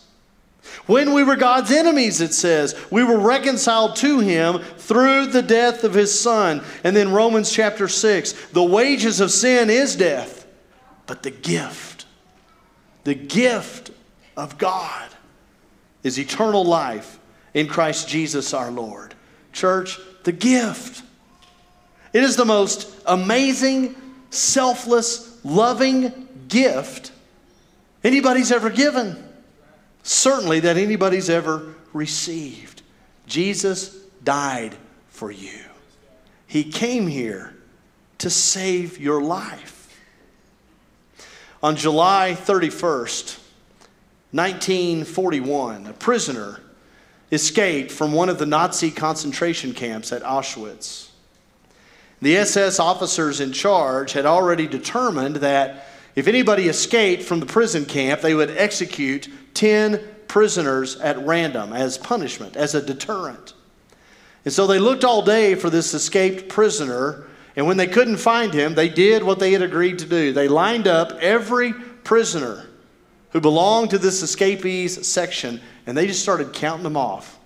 When 0.86 1.12
we 1.12 1.22
were 1.22 1.36
God's 1.36 1.70
enemies, 1.70 2.20
it 2.20 2.34
says, 2.34 2.74
we 2.90 3.04
were 3.04 3.18
reconciled 3.18 3.96
to 3.96 4.20
him 4.20 4.58
through 4.58 5.26
the 5.26 5.42
death 5.42 5.84
of 5.84 5.94
his 5.94 6.18
son. 6.18 6.62
And 6.84 6.96
then 6.96 7.12
Romans 7.12 7.52
chapter 7.52 7.88
6 7.88 8.32
the 8.52 8.62
wages 8.62 9.20
of 9.20 9.30
sin 9.30 9.70
is 9.70 9.96
death, 9.96 10.46
but 11.06 11.22
the 11.22 11.30
gift, 11.30 12.06
the 13.04 13.14
gift 13.14 13.90
of 14.36 14.58
God 14.58 15.08
is 16.02 16.18
eternal 16.18 16.64
life 16.64 17.18
in 17.54 17.68
Christ 17.68 18.08
Jesus 18.08 18.54
our 18.54 18.70
Lord. 18.70 19.14
Church, 19.52 19.98
the 20.24 20.32
gift. 20.32 21.02
It 22.12 22.22
is 22.22 22.36
the 22.36 22.44
most 22.44 22.94
amazing, 23.06 23.94
selfless, 24.30 25.38
loving 25.44 26.28
gift 26.48 27.12
anybody's 28.04 28.52
ever 28.52 28.70
given. 28.70 29.22
Certainly, 30.02 30.60
that 30.60 30.76
anybody's 30.76 31.30
ever 31.30 31.74
received. 31.92 32.82
Jesus 33.26 33.96
died 34.24 34.76
for 35.08 35.30
you, 35.30 35.60
He 36.46 36.64
came 36.64 37.06
here 37.06 37.54
to 38.18 38.30
save 38.30 38.98
your 38.98 39.22
life. 39.22 39.78
On 41.62 41.76
July 41.76 42.36
31st, 42.38 43.38
1941, 44.32 45.86
a 45.86 45.92
prisoner 45.92 46.60
escaped 47.30 47.90
from 47.90 48.12
one 48.12 48.28
of 48.28 48.38
the 48.38 48.46
Nazi 48.46 48.90
concentration 48.90 49.72
camps 49.72 50.12
at 50.12 50.22
Auschwitz. 50.22 51.10
The 52.20 52.36
SS 52.36 52.78
officers 52.78 53.40
in 53.40 53.52
charge 53.52 54.12
had 54.12 54.26
already 54.26 54.66
determined 54.66 55.36
that 55.36 55.86
if 56.14 56.28
anybody 56.28 56.68
escaped 56.68 57.22
from 57.22 57.40
the 57.40 57.46
prison 57.46 57.84
camp, 57.84 58.20
they 58.20 58.34
would 58.34 58.50
execute 58.50 59.28
10 59.54 60.00
prisoners 60.28 60.96
at 60.96 61.18
random 61.24 61.72
as 61.72 61.96
punishment, 61.96 62.56
as 62.56 62.74
a 62.74 62.82
deterrent. 62.84 63.54
And 64.44 64.52
so 64.52 64.66
they 64.66 64.78
looked 64.78 65.04
all 65.04 65.22
day 65.22 65.54
for 65.54 65.70
this 65.70 65.94
escaped 65.94 66.48
prisoner, 66.48 67.26
and 67.56 67.66
when 67.66 67.76
they 67.76 67.86
couldn't 67.86 68.16
find 68.16 68.52
him, 68.52 68.74
they 68.74 68.88
did 68.88 69.22
what 69.22 69.38
they 69.38 69.52
had 69.52 69.62
agreed 69.62 69.98
to 70.00 70.06
do. 70.06 70.32
They 70.32 70.48
lined 70.48 70.86
up 70.88 71.12
every 71.20 71.72
prisoner 71.72 72.66
who 73.30 73.40
belonged 73.40 73.90
to 73.90 73.98
this 73.98 74.22
escapees 74.22 75.06
section, 75.06 75.60
and 75.86 75.96
they 75.96 76.06
just 76.06 76.22
started 76.22 76.52
counting 76.52 76.82
them 76.82 76.96
off. 76.96 77.38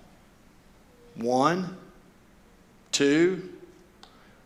One, 1.15 1.77
two, 2.91 3.49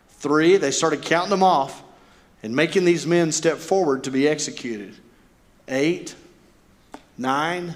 three, 0.10 0.58
they 0.58 0.72
started 0.72 1.02
counting 1.02 1.32
them 1.32 1.44
off 1.44 1.84
and 2.44 2.56
making 2.56 2.86
these 2.86 3.06
men 3.06 3.32
step 3.32 3.58
forward 3.58 4.04
to 4.06 4.12
be 4.12 4.28
executed. 4.28 4.96
Eight, 5.68 6.16
nine, 7.18 7.76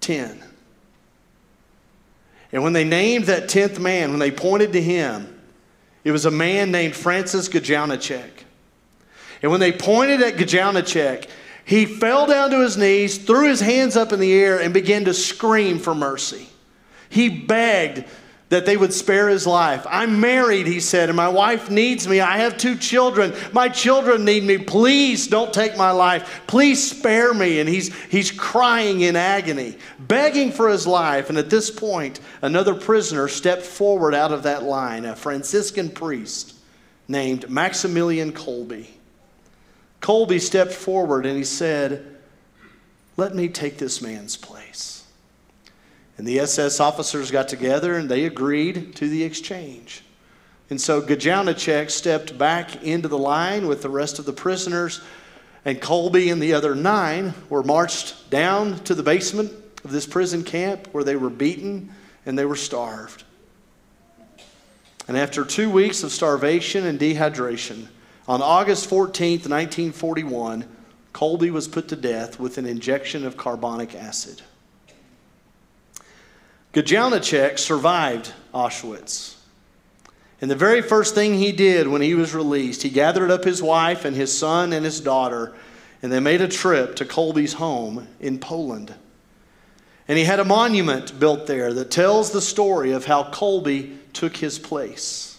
ten. 0.00 0.42
And 2.52 2.62
when 2.62 2.72
they 2.72 2.84
named 2.84 3.24
that 3.24 3.48
tenth 3.48 3.80
man, 3.80 4.10
when 4.10 4.20
they 4.20 4.30
pointed 4.30 4.72
to 4.74 4.82
him, 4.82 5.40
it 6.04 6.12
was 6.12 6.24
a 6.24 6.30
man 6.30 6.70
named 6.70 6.94
Francis 6.94 7.48
Gajowniczek. 7.48 8.30
And 9.42 9.50
when 9.50 9.60
they 9.60 9.72
pointed 9.72 10.22
at 10.22 10.34
Gajowniczek, 10.34 11.28
he 11.64 11.86
fell 11.86 12.26
down 12.26 12.50
to 12.50 12.60
his 12.60 12.76
knees, 12.76 13.18
threw 13.18 13.48
his 13.48 13.60
hands 13.60 13.96
up 13.96 14.12
in 14.12 14.20
the 14.20 14.32
air, 14.32 14.60
and 14.60 14.72
began 14.72 15.06
to 15.06 15.14
scream 15.14 15.78
for 15.78 15.94
mercy. 15.94 16.48
He 17.08 17.28
begged 17.28 18.04
that 18.50 18.66
they 18.66 18.76
would 18.76 18.92
spare 18.92 19.28
his 19.28 19.46
life. 19.46 19.86
I'm 19.88 20.20
married, 20.20 20.66
he 20.66 20.78
said, 20.78 21.08
and 21.08 21.16
my 21.16 21.28
wife 21.28 21.70
needs 21.70 22.06
me. 22.06 22.20
I 22.20 22.38
have 22.38 22.58
two 22.58 22.76
children. 22.76 23.34
My 23.52 23.68
children 23.68 24.24
need 24.24 24.44
me. 24.44 24.58
Please 24.58 25.26
don't 25.26 25.52
take 25.52 25.76
my 25.76 25.90
life. 25.90 26.42
Please 26.46 26.90
spare 26.90 27.32
me. 27.32 27.60
And 27.60 27.68
he's, 27.68 27.94
he's 28.06 28.30
crying 28.30 29.00
in 29.00 29.16
agony, 29.16 29.78
begging 29.98 30.52
for 30.52 30.68
his 30.68 30.86
life. 30.86 31.30
And 31.30 31.38
at 31.38 31.50
this 31.50 31.70
point, 31.70 32.20
another 32.42 32.74
prisoner 32.74 33.28
stepped 33.28 33.62
forward 33.62 34.14
out 34.14 34.32
of 34.32 34.42
that 34.42 34.62
line, 34.62 35.04
a 35.04 35.16
Franciscan 35.16 35.88
priest 35.88 36.54
named 37.08 37.48
Maximilian 37.48 38.32
Kolbe. 38.32 38.86
Kolbe 40.00 40.38
stepped 40.38 40.72
forward 40.72 41.24
and 41.24 41.36
he 41.36 41.44
said, 41.44 42.18
Let 43.16 43.34
me 43.34 43.48
take 43.48 43.78
this 43.78 44.02
man's 44.02 44.36
place. 44.36 44.63
And 46.16 46.26
the 46.26 46.40
SS 46.40 46.80
officers 46.80 47.30
got 47.30 47.48
together 47.48 47.96
and 47.96 48.08
they 48.08 48.24
agreed 48.24 48.94
to 48.96 49.08
the 49.08 49.24
exchange. 49.24 50.02
And 50.70 50.80
so 50.80 51.02
Gajowniczek 51.02 51.90
stepped 51.90 52.38
back 52.38 52.82
into 52.82 53.08
the 53.08 53.18
line 53.18 53.66
with 53.66 53.82
the 53.82 53.90
rest 53.90 54.18
of 54.18 54.24
the 54.24 54.32
prisoners. 54.32 55.00
And 55.64 55.80
Kolbe 55.80 56.30
and 56.30 56.42
the 56.42 56.54
other 56.54 56.74
nine 56.74 57.34
were 57.48 57.62
marched 57.62 58.30
down 58.30 58.78
to 58.84 58.94
the 58.94 59.02
basement 59.02 59.52
of 59.84 59.92
this 59.92 60.06
prison 60.06 60.44
camp 60.44 60.88
where 60.92 61.04
they 61.04 61.16
were 61.16 61.30
beaten 61.30 61.92
and 62.26 62.38
they 62.38 62.44
were 62.44 62.56
starved. 62.56 63.24
And 65.06 65.18
after 65.18 65.44
two 65.44 65.68
weeks 65.68 66.02
of 66.02 66.12
starvation 66.12 66.86
and 66.86 66.98
dehydration, 66.98 67.88
on 68.26 68.40
August 68.40 68.88
14th, 68.88 69.48
1941, 69.48 70.64
Kolbe 71.12 71.50
was 71.50 71.68
put 71.68 71.88
to 71.88 71.96
death 71.96 72.40
with 72.40 72.56
an 72.56 72.64
injection 72.64 73.26
of 73.26 73.36
carbonic 73.36 73.94
acid. 73.94 74.40
Gajowniczek 76.74 77.58
survived 77.58 78.32
Auschwitz. 78.52 79.36
And 80.40 80.50
the 80.50 80.56
very 80.56 80.82
first 80.82 81.14
thing 81.14 81.34
he 81.34 81.52
did 81.52 81.86
when 81.86 82.02
he 82.02 82.14
was 82.14 82.34
released, 82.34 82.82
he 82.82 82.90
gathered 82.90 83.30
up 83.30 83.44
his 83.44 83.62
wife 83.62 84.04
and 84.04 84.16
his 84.16 84.36
son 84.36 84.72
and 84.72 84.84
his 84.84 85.00
daughter, 85.00 85.54
and 86.02 86.12
they 86.12 86.18
made 86.18 86.40
a 86.40 86.48
trip 86.48 86.96
to 86.96 87.04
Kolbe's 87.04 87.54
home 87.54 88.08
in 88.20 88.38
Poland. 88.38 88.92
And 90.08 90.18
he 90.18 90.24
had 90.24 90.40
a 90.40 90.44
monument 90.44 91.18
built 91.18 91.46
there 91.46 91.72
that 91.72 91.92
tells 91.92 92.32
the 92.32 92.42
story 92.42 92.90
of 92.90 93.06
how 93.06 93.30
Kolbe 93.30 93.96
took 94.12 94.36
his 94.36 94.58
place. 94.58 95.33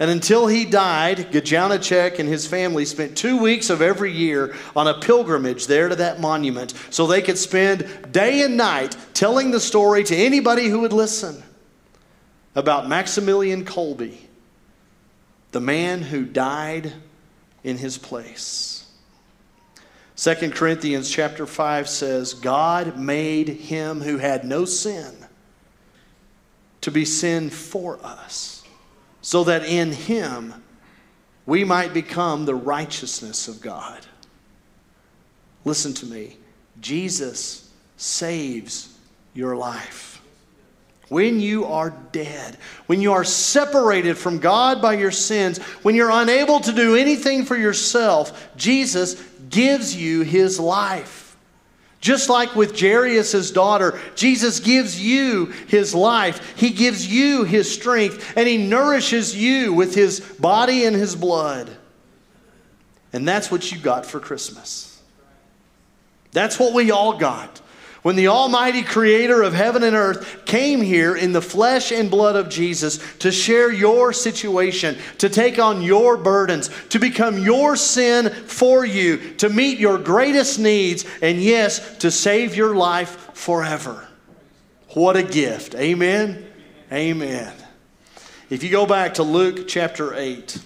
And 0.00 0.10
until 0.10 0.46
he 0.46 0.64
died, 0.64 1.30
Gajowniczek 1.30 2.18
and 2.18 2.26
his 2.26 2.46
family 2.46 2.86
spent 2.86 3.18
two 3.18 3.36
weeks 3.36 3.68
of 3.68 3.82
every 3.82 4.10
year 4.10 4.56
on 4.74 4.88
a 4.88 4.98
pilgrimage 4.98 5.66
there 5.66 5.90
to 5.90 5.96
that 5.96 6.18
monument 6.18 6.72
so 6.88 7.06
they 7.06 7.20
could 7.20 7.36
spend 7.36 8.10
day 8.10 8.42
and 8.42 8.56
night 8.56 8.96
telling 9.12 9.50
the 9.50 9.60
story 9.60 10.02
to 10.04 10.16
anybody 10.16 10.68
who 10.68 10.80
would 10.80 10.94
listen 10.94 11.42
about 12.54 12.88
Maximilian 12.88 13.66
Kolbe, 13.66 14.16
the 15.52 15.60
man 15.60 16.00
who 16.00 16.24
died 16.24 16.94
in 17.62 17.76
his 17.76 17.98
place. 17.98 18.90
2 20.16 20.50
Corinthians 20.52 21.10
chapter 21.10 21.46
5 21.46 21.86
says, 21.86 22.32
God 22.32 22.98
made 22.98 23.48
him 23.48 24.00
who 24.00 24.16
had 24.16 24.46
no 24.46 24.64
sin 24.64 25.14
to 26.80 26.90
be 26.90 27.04
sin 27.04 27.50
for 27.50 27.98
us 28.02 28.59
so 29.22 29.44
that 29.44 29.64
in 29.64 29.92
him 29.92 30.54
we 31.46 31.64
might 31.64 31.92
become 31.92 32.44
the 32.44 32.54
righteousness 32.54 33.48
of 33.48 33.60
God. 33.60 34.06
Listen 35.64 35.92
to 35.94 36.06
me. 36.06 36.36
Jesus 36.80 37.70
saves 37.96 38.96
your 39.34 39.56
life. 39.56 40.22
When 41.08 41.40
you 41.40 41.64
are 41.64 41.90
dead, 42.12 42.56
when 42.86 43.00
you 43.00 43.12
are 43.12 43.24
separated 43.24 44.16
from 44.16 44.38
God 44.38 44.80
by 44.80 44.94
your 44.94 45.10
sins, 45.10 45.58
when 45.82 45.96
you're 45.96 46.10
unable 46.10 46.60
to 46.60 46.72
do 46.72 46.94
anything 46.94 47.44
for 47.44 47.56
yourself, 47.56 48.48
Jesus 48.56 49.20
gives 49.48 49.94
you 49.94 50.22
his 50.22 50.60
life. 50.60 51.19
Just 52.00 52.30
like 52.30 52.56
with 52.56 52.80
Jairus' 52.80 53.50
daughter, 53.50 54.00
Jesus 54.14 54.58
gives 54.58 55.00
you 55.00 55.46
his 55.68 55.94
life. 55.94 56.56
He 56.56 56.70
gives 56.70 57.06
you 57.06 57.44
his 57.44 57.72
strength, 57.72 58.32
and 58.36 58.48
he 58.48 58.56
nourishes 58.56 59.36
you 59.36 59.74
with 59.74 59.94
his 59.94 60.20
body 60.20 60.84
and 60.86 60.96
his 60.96 61.14
blood. 61.14 61.70
And 63.12 63.28
that's 63.28 63.50
what 63.50 63.70
you 63.70 63.78
got 63.78 64.06
for 64.06 64.18
Christmas. 64.18 65.02
That's 66.32 66.58
what 66.58 66.72
we 66.72 66.90
all 66.90 67.18
got. 67.18 67.60
When 68.02 68.16
the 68.16 68.28
Almighty 68.28 68.82
Creator 68.82 69.42
of 69.42 69.52
heaven 69.52 69.82
and 69.82 69.94
earth 69.94 70.46
came 70.46 70.80
here 70.80 71.14
in 71.14 71.32
the 71.32 71.42
flesh 71.42 71.92
and 71.92 72.10
blood 72.10 72.34
of 72.34 72.48
Jesus 72.48 72.98
to 73.18 73.30
share 73.30 73.70
your 73.70 74.14
situation, 74.14 74.96
to 75.18 75.28
take 75.28 75.58
on 75.58 75.82
your 75.82 76.16
burdens, 76.16 76.70
to 76.88 76.98
become 76.98 77.38
your 77.38 77.76
sin 77.76 78.30
for 78.30 78.86
you, 78.86 79.34
to 79.34 79.50
meet 79.50 79.78
your 79.78 79.98
greatest 79.98 80.58
needs, 80.58 81.04
and 81.20 81.42
yes, 81.42 81.98
to 81.98 82.10
save 82.10 82.56
your 82.56 82.74
life 82.74 83.34
forever. 83.34 84.08
What 84.94 85.16
a 85.16 85.22
gift. 85.22 85.74
Amen. 85.74 86.46
Amen. 86.90 87.52
If 88.48 88.64
you 88.64 88.70
go 88.70 88.86
back 88.86 89.14
to 89.14 89.22
Luke 89.22 89.68
chapter 89.68 90.14
8, 90.14 90.58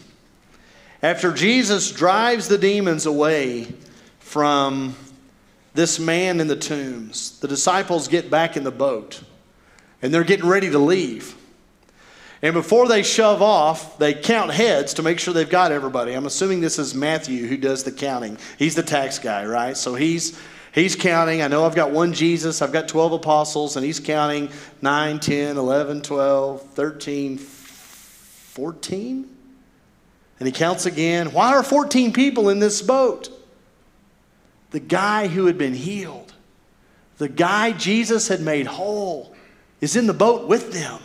after 1.03 1.33
Jesus 1.33 1.91
drives 1.91 2.47
the 2.47 2.57
demons 2.57 3.07
away 3.07 3.75
from 4.21 4.95
this 5.75 5.99
man 5.99 6.41
in 6.41 6.47
the 6.47 6.57
tombs. 6.57 7.39
The 7.41 7.49
disciples 7.49 8.09
get 8.09 8.31
back 8.31 8.57
in 8.57 8.65
the 8.65 8.71
boat 8.71 9.23
and 10.01 10.15
they're 10.15 10.25
getting 10.25 10.47
ready 10.47 10.71
to 10.71 10.79
leave. 10.79 11.37
And 12.43 12.53
before 12.53 12.89
they 12.89 13.03
shove 13.03 13.41
off, 13.41 13.99
they 13.99 14.13
count 14.13 14.53
heads 14.53 14.95
to 14.95 15.03
make 15.03 15.19
sure 15.19 15.33
they've 15.33 15.49
got 15.49 15.73
everybody. 15.73 16.13
I'm 16.13 16.27
assuming 16.27 16.61
this 16.61 16.79
is 16.79 16.95
Matthew 16.95 17.47
who 17.47 17.57
does 17.57 17.85
the 17.85 17.93
counting. 17.93 18.37
He's 18.59 18.75
the 18.75 18.83
tax 18.83 19.19
guy, 19.19 19.47
right? 19.47 19.77
So 19.77 19.95
he's 19.95 20.39
he's 20.73 20.95
counting. 20.95 21.41
I 21.41 21.49
know 21.49 21.65
I've 21.65 21.75
got 21.75 21.91
one 21.91 22.13
Jesus, 22.13 22.61
I've 22.61 22.73
got 22.73 22.87
12 22.87 23.15
apostles, 23.15 23.77
and 23.77 23.85
he's 23.85 23.99
counting 23.99 24.51
9, 24.83 25.21
10, 25.21 25.57
11, 25.57 26.03
12, 26.03 26.63
13, 26.63 27.39
14. 27.39 29.31
And 30.39 30.47
he 30.47 30.53
counts 30.53 30.85
again. 30.85 31.33
Why 31.33 31.55
are 31.55 31.63
14 31.63 32.13
people 32.13 32.51
in 32.51 32.59
this 32.59 32.83
boat? 32.83 33.31
The 34.75 34.81
guy 34.81 35.29
who 35.29 35.47
had 35.47 35.57
been 35.57 35.73
healed, 35.73 36.35
the 37.19 37.29
guy 37.29 37.71
Jesus 37.71 38.27
had 38.27 38.41
made 38.41 38.67
whole, 38.67 39.33
is 39.81 39.95
in 39.95 40.09
the 40.09 40.13
boat 40.13 40.49
with 40.49 40.73
them. 40.73 41.01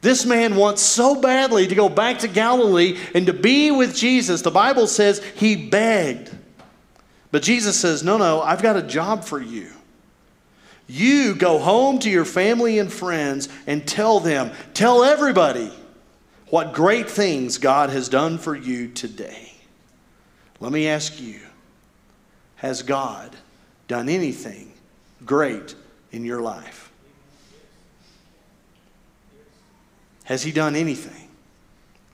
This 0.00 0.26
man 0.26 0.56
wants 0.56 0.82
so 0.82 1.20
badly 1.20 1.68
to 1.68 1.74
go 1.76 1.88
back 1.88 2.18
to 2.18 2.28
Galilee 2.28 2.98
and 3.14 3.26
to 3.26 3.32
be 3.32 3.70
with 3.70 3.94
Jesus. 3.94 4.42
The 4.42 4.50
Bible 4.50 4.88
says 4.88 5.22
he 5.36 5.54
begged. 5.54 6.36
But 7.30 7.44
Jesus 7.44 7.78
says, 7.78 8.02
No, 8.02 8.18
no, 8.18 8.42
I've 8.42 8.62
got 8.62 8.74
a 8.74 8.82
job 8.82 9.22
for 9.22 9.40
you. 9.40 9.70
You 10.88 11.36
go 11.36 11.60
home 11.60 12.00
to 12.00 12.10
your 12.10 12.24
family 12.24 12.80
and 12.80 12.92
friends 12.92 13.48
and 13.68 13.86
tell 13.86 14.18
them, 14.18 14.50
tell 14.74 15.04
everybody 15.04 15.72
what 16.48 16.72
great 16.72 17.08
things 17.08 17.58
God 17.58 17.90
has 17.90 18.08
done 18.08 18.38
for 18.38 18.56
you 18.56 18.88
today. 18.88 19.52
Let 20.58 20.72
me 20.72 20.88
ask 20.88 21.20
you 21.20 21.38
has 22.56 22.82
God 22.82 23.36
done 23.88 24.08
anything 24.08 24.72
great 25.24 25.74
in 26.12 26.24
your 26.24 26.40
life? 26.40 26.90
Has 30.24 30.42
He 30.42 30.52
done 30.52 30.74
anything 30.74 31.28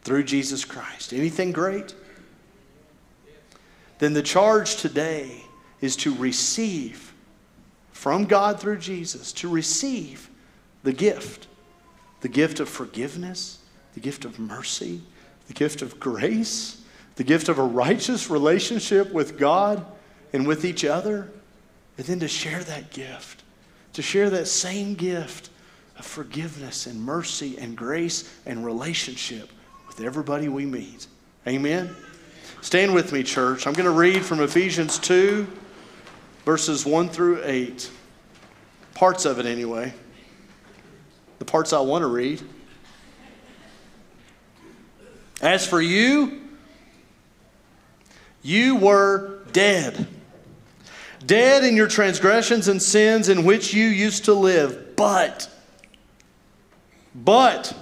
through 0.02 0.24
Jesus 0.24 0.64
Christ? 0.64 1.12
Anything 1.12 1.52
great? 1.52 1.94
Then 3.98 4.12
the 4.12 4.22
charge 4.22 4.76
today 4.76 5.44
is 5.80 5.96
to 5.96 6.14
receive 6.14 7.12
from 7.92 8.24
God 8.24 8.58
through 8.60 8.78
Jesus, 8.78 9.32
to 9.34 9.48
receive 9.48 10.28
the 10.82 10.92
gift 10.92 11.46
the 12.22 12.28
gift 12.28 12.60
of 12.60 12.68
forgiveness, 12.68 13.58
the 13.94 14.00
gift 14.00 14.24
of 14.24 14.38
mercy, 14.38 15.02
the 15.48 15.52
gift 15.52 15.82
of 15.82 15.98
grace, 16.00 16.80
the 17.16 17.24
gift 17.24 17.48
of 17.48 17.58
a 17.58 17.62
righteous 17.62 18.30
relationship 18.30 19.12
with 19.12 19.38
God 19.38 19.84
and 20.32 20.46
with 20.46 20.64
each 20.64 20.84
other, 20.84 21.30
and 21.98 22.06
then 22.06 22.20
to 22.20 22.28
share 22.28 22.62
that 22.64 22.90
gift, 22.90 23.42
to 23.92 24.02
share 24.02 24.30
that 24.30 24.46
same 24.46 24.94
gift 24.94 25.50
of 25.98 26.06
forgiveness 26.06 26.86
and 26.86 27.00
mercy 27.00 27.58
and 27.58 27.76
grace 27.76 28.32
and 28.46 28.64
relationship 28.64 29.50
with 29.86 30.00
everybody 30.00 30.48
we 30.48 30.64
meet. 30.64 31.06
Amen? 31.46 31.94
Stand 32.62 32.94
with 32.94 33.12
me, 33.12 33.22
church. 33.22 33.66
I'm 33.66 33.72
going 33.72 33.84
to 33.84 33.90
read 33.90 34.24
from 34.24 34.40
Ephesians 34.40 34.98
2, 35.00 35.46
verses 36.44 36.86
1 36.86 37.08
through 37.08 37.42
8. 37.44 37.90
Parts 38.94 39.24
of 39.24 39.38
it, 39.38 39.46
anyway. 39.46 39.92
The 41.38 41.44
parts 41.44 41.72
I 41.72 41.80
want 41.80 42.02
to 42.02 42.06
read. 42.06 42.40
As 45.42 45.66
for 45.66 45.80
you, 45.80 46.40
you 48.42 48.76
were 48.76 49.40
dead 49.52 50.06
dead 51.26 51.64
in 51.64 51.76
your 51.76 51.88
transgressions 51.88 52.68
and 52.68 52.82
sins 52.82 53.28
in 53.28 53.44
which 53.44 53.72
you 53.72 53.86
used 53.86 54.26
to 54.26 54.34
live. 54.34 54.96
But, 54.96 55.48
but, 57.14 57.74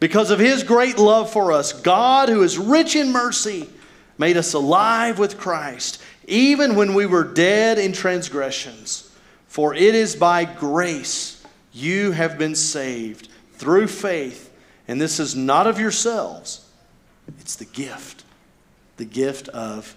because 0.00 0.30
of 0.30 0.38
his 0.38 0.62
great 0.62 0.98
love 0.98 1.30
for 1.30 1.52
us, 1.52 1.72
God, 1.72 2.28
who 2.28 2.42
is 2.42 2.58
rich 2.58 2.94
in 2.94 3.12
mercy, 3.12 3.68
made 4.18 4.36
us 4.36 4.52
alive 4.52 5.18
with 5.18 5.38
Christ, 5.38 6.02
even 6.26 6.74
when 6.74 6.94
we 6.94 7.06
were 7.06 7.24
dead 7.24 7.78
in 7.78 7.92
transgressions. 7.92 9.10
For 9.46 9.74
it 9.74 9.94
is 9.94 10.14
by 10.14 10.44
grace 10.44 11.42
you 11.72 12.12
have 12.12 12.38
been 12.38 12.54
saved 12.54 13.28
through 13.54 13.88
faith, 13.88 14.52
and 14.86 15.00
this 15.00 15.18
is 15.18 15.34
not 15.34 15.66
of 15.66 15.80
yourselves, 15.80 16.64
it's 17.40 17.56
the 17.56 17.64
gift, 17.64 18.24
the 18.96 19.04
gift 19.04 19.48
of 19.48 19.94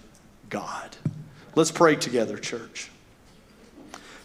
God. 0.48 0.96
Let's 1.54 1.70
pray 1.70 1.96
together, 1.96 2.38
church. 2.38 2.90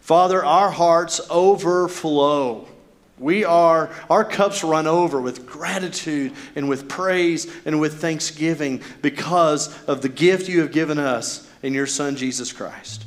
Father, 0.01 0.43
our 0.43 0.71
hearts 0.71 1.19
overflow. 1.29 2.67
We 3.19 3.43
are, 3.43 3.89
our 4.09 4.23
cups 4.23 4.63
run 4.63 4.87
over 4.87 5.19
with 5.19 5.45
gratitude 5.45 6.33
and 6.55 6.69
with 6.69 6.87
praise 6.87 7.51
and 7.65 7.81
with 7.81 7.99
thanksgiving 7.99 8.81
because 9.01 9.83
of 9.85 10.01
the 10.01 10.09
gift 10.09 10.47
you 10.47 10.61
have 10.61 10.71
given 10.71 10.99
us 10.99 11.49
in 11.63 11.73
your 11.73 11.87
Son, 11.87 12.15
Jesus 12.15 12.53
Christ. 12.53 13.05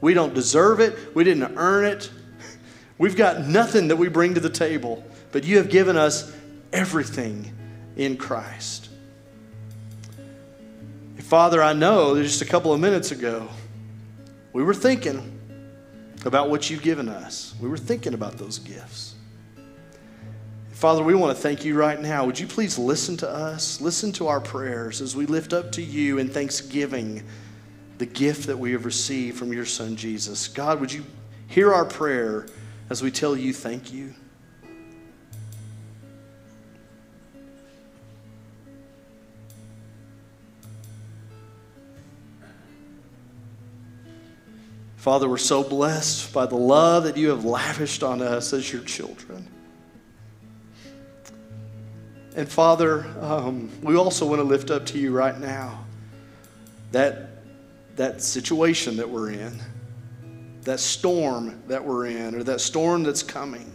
We 0.00 0.14
don't 0.14 0.34
deserve 0.34 0.80
it, 0.80 1.14
we 1.14 1.24
didn't 1.24 1.56
earn 1.56 1.84
it. 1.84 2.10
We've 2.96 3.16
got 3.16 3.46
nothing 3.46 3.88
that 3.88 3.96
we 3.96 4.08
bring 4.08 4.34
to 4.34 4.40
the 4.40 4.50
table, 4.50 5.04
but 5.30 5.44
you 5.44 5.58
have 5.58 5.70
given 5.70 5.96
us 5.96 6.34
everything 6.72 7.52
in 7.96 8.16
Christ. 8.16 8.87
Father, 11.28 11.62
I 11.62 11.74
know 11.74 12.14
just 12.22 12.40
a 12.40 12.46
couple 12.46 12.72
of 12.72 12.80
minutes 12.80 13.10
ago, 13.10 13.46
we 14.54 14.62
were 14.62 14.72
thinking 14.72 15.38
about 16.24 16.48
what 16.48 16.70
you've 16.70 16.80
given 16.80 17.06
us. 17.06 17.54
We 17.60 17.68
were 17.68 17.76
thinking 17.76 18.14
about 18.14 18.38
those 18.38 18.58
gifts. 18.58 19.14
Father, 20.70 21.04
we 21.04 21.14
want 21.14 21.36
to 21.36 21.42
thank 21.42 21.66
you 21.66 21.74
right 21.74 22.00
now. 22.00 22.24
Would 22.24 22.40
you 22.40 22.46
please 22.46 22.78
listen 22.78 23.18
to 23.18 23.28
us? 23.28 23.78
Listen 23.78 24.10
to 24.12 24.28
our 24.28 24.40
prayers 24.40 25.02
as 25.02 25.14
we 25.14 25.26
lift 25.26 25.52
up 25.52 25.70
to 25.72 25.82
you 25.82 26.16
in 26.16 26.30
thanksgiving 26.30 27.22
the 27.98 28.06
gift 28.06 28.46
that 28.46 28.58
we 28.58 28.72
have 28.72 28.86
received 28.86 29.36
from 29.36 29.52
your 29.52 29.66
Son, 29.66 29.96
Jesus. 29.96 30.48
God, 30.48 30.80
would 30.80 30.90
you 30.90 31.04
hear 31.46 31.74
our 31.74 31.84
prayer 31.84 32.46
as 32.88 33.02
we 33.02 33.10
tell 33.10 33.36
you 33.36 33.52
thank 33.52 33.92
you? 33.92 34.14
Father, 44.98 45.28
we're 45.28 45.38
so 45.38 45.62
blessed 45.62 46.32
by 46.32 46.44
the 46.44 46.56
love 46.56 47.04
that 47.04 47.16
you 47.16 47.28
have 47.28 47.44
lavished 47.44 48.02
on 48.02 48.20
us 48.20 48.52
as 48.52 48.72
your 48.72 48.82
children. 48.82 49.46
And 52.34 52.48
Father, 52.48 53.06
um, 53.20 53.70
we 53.80 53.96
also 53.96 54.26
want 54.26 54.40
to 54.40 54.44
lift 54.44 54.72
up 54.72 54.84
to 54.86 54.98
you 54.98 55.12
right 55.12 55.38
now 55.38 55.84
that, 56.90 57.44
that 57.94 58.22
situation 58.22 58.96
that 58.96 59.08
we're 59.08 59.30
in, 59.30 59.56
that 60.62 60.80
storm 60.80 61.62
that 61.68 61.84
we're 61.84 62.06
in, 62.06 62.34
or 62.34 62.42
that 62.42 62.60
storm 62.60 63.04
that's 63.04 63.22
coming. 63.22 63.70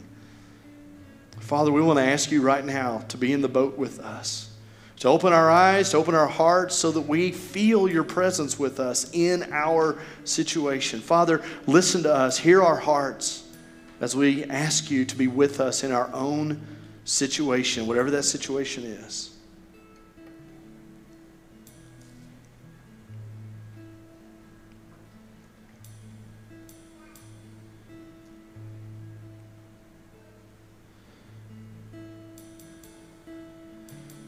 Father, 1.39 1.71
we 1.71 1.81
want 1.81 1.99
to 1.99 2.05
ask 2.05 2.31
you 2.31 2.41
right 2.41 2.65
now 2.65 2.97
to 3.07 3.17
be 3.17 3.31
in 3.31 3.41
the 3.41 3.47
boat 3.47 3.77
with 3.77 3.99
us 3.99 4.52
to 4.99 5.07
open 5.07 5.33
our 5.33 5.49
eyes, 5.49 5.89
to 5.89 5.97
open 5.97 6.15
our 6.15 6.27
hearts 6.27 6.75
so 6.75 6.91
that 6.91 7.01
we 7.01 7.31
feel 7.31 7.89
your 7.89 8.03
presence 8.03 8.57
with 8.57 8.79
us 8.79 9.09
in 9.13 9.51
our 9.51 9.97
situation. 10.23 10.99
Father, 10.99 11.43
listen 11.67 12.03
to 12.03 12.13
us, 12.13 12.37
hear 12.37 12.61
our 12.61 12.77
hearts 12.77 13.43
as 13.99 14.15
we 14.15 14.43
ask 14.45 14.91
you 14.91 15.05
to 15.05 15.15
be 15.15 15.27
with 15.27 15.59
us 15.59 15.83
in 15.83 15.91
our 15.91 16.09
own 16.13 16.61
situation, 17.05 17.87
whatever 17.87 18.11
that 18.11 18.23
situation 18.23 18.83
is. 18.83 19.32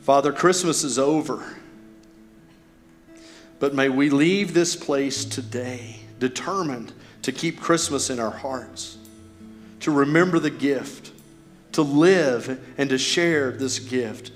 Father, 0.06 0.32
Christmas 0.32 0.84
is 0.84 1.00
over. 1.00 1.44
But 3.58 3.74
may 3.74 3.90
we 3.90 4.12
leave 4.12 4.54
this 4.54 4.76
place 4.76 5.26
today 5.26 5.96
determined 6.20 6.94
to 7.24 7.32
keep 7.32 7.60
Christmas 7.60 8.12
in 8.12 8.20
our 8.20 8.30
hearts, 8.30 9.00
to 9.80 9.90
remember 9.90 10.38
the 10.38 10.52
gift, 10.52 11.12
to 11.72 11.82
live 11.82 12.64
and 12.78 12.88
to 12.92 13.00
share 13.00 13.50
this 13.50 13.80
gift 13.80 14.30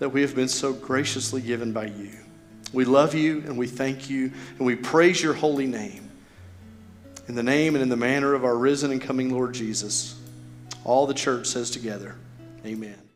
that 0.00 0.08
we 0.08 0.22
have 0.22 0.34
been 0.34 0.48
so 0.48 0.72
graciously 0.72 1.40
given 1.40 1.72
by 1.72 1.86
you. 1.86 2.10
We 2.72 2.84
love 2.84 3.14
you 3.14 3.44
and 3.46 3.56
we 3.56 3.68
thank 3.68 4.10
you 4.10 4.32
and 4.58 4.66
we 4.66 4.74
praise 4.74 5.22
your 5.22 5.34
holy 5.34 5.68
name. 5.68 6.10
In 7.28 7.36
the 7.36 7.44
name 7.44 7.76
and 7.76 7.82
in 7.84 7.90
the 7.90 7.96
manner 7.96 8.34
of 8.34 8.44
our 8.44 8.56
risen 8.56 8.90
and 8.90 9.00
coming 9.00 9.30
Lord 9.30 9.54
Jesus, 9.54 10.20
all 10.82 11.06
the 11.06 11.14
church 11.14 11.46
says 11.46 11.70
together, 11.70 12.16
Amen. 12.66 13.09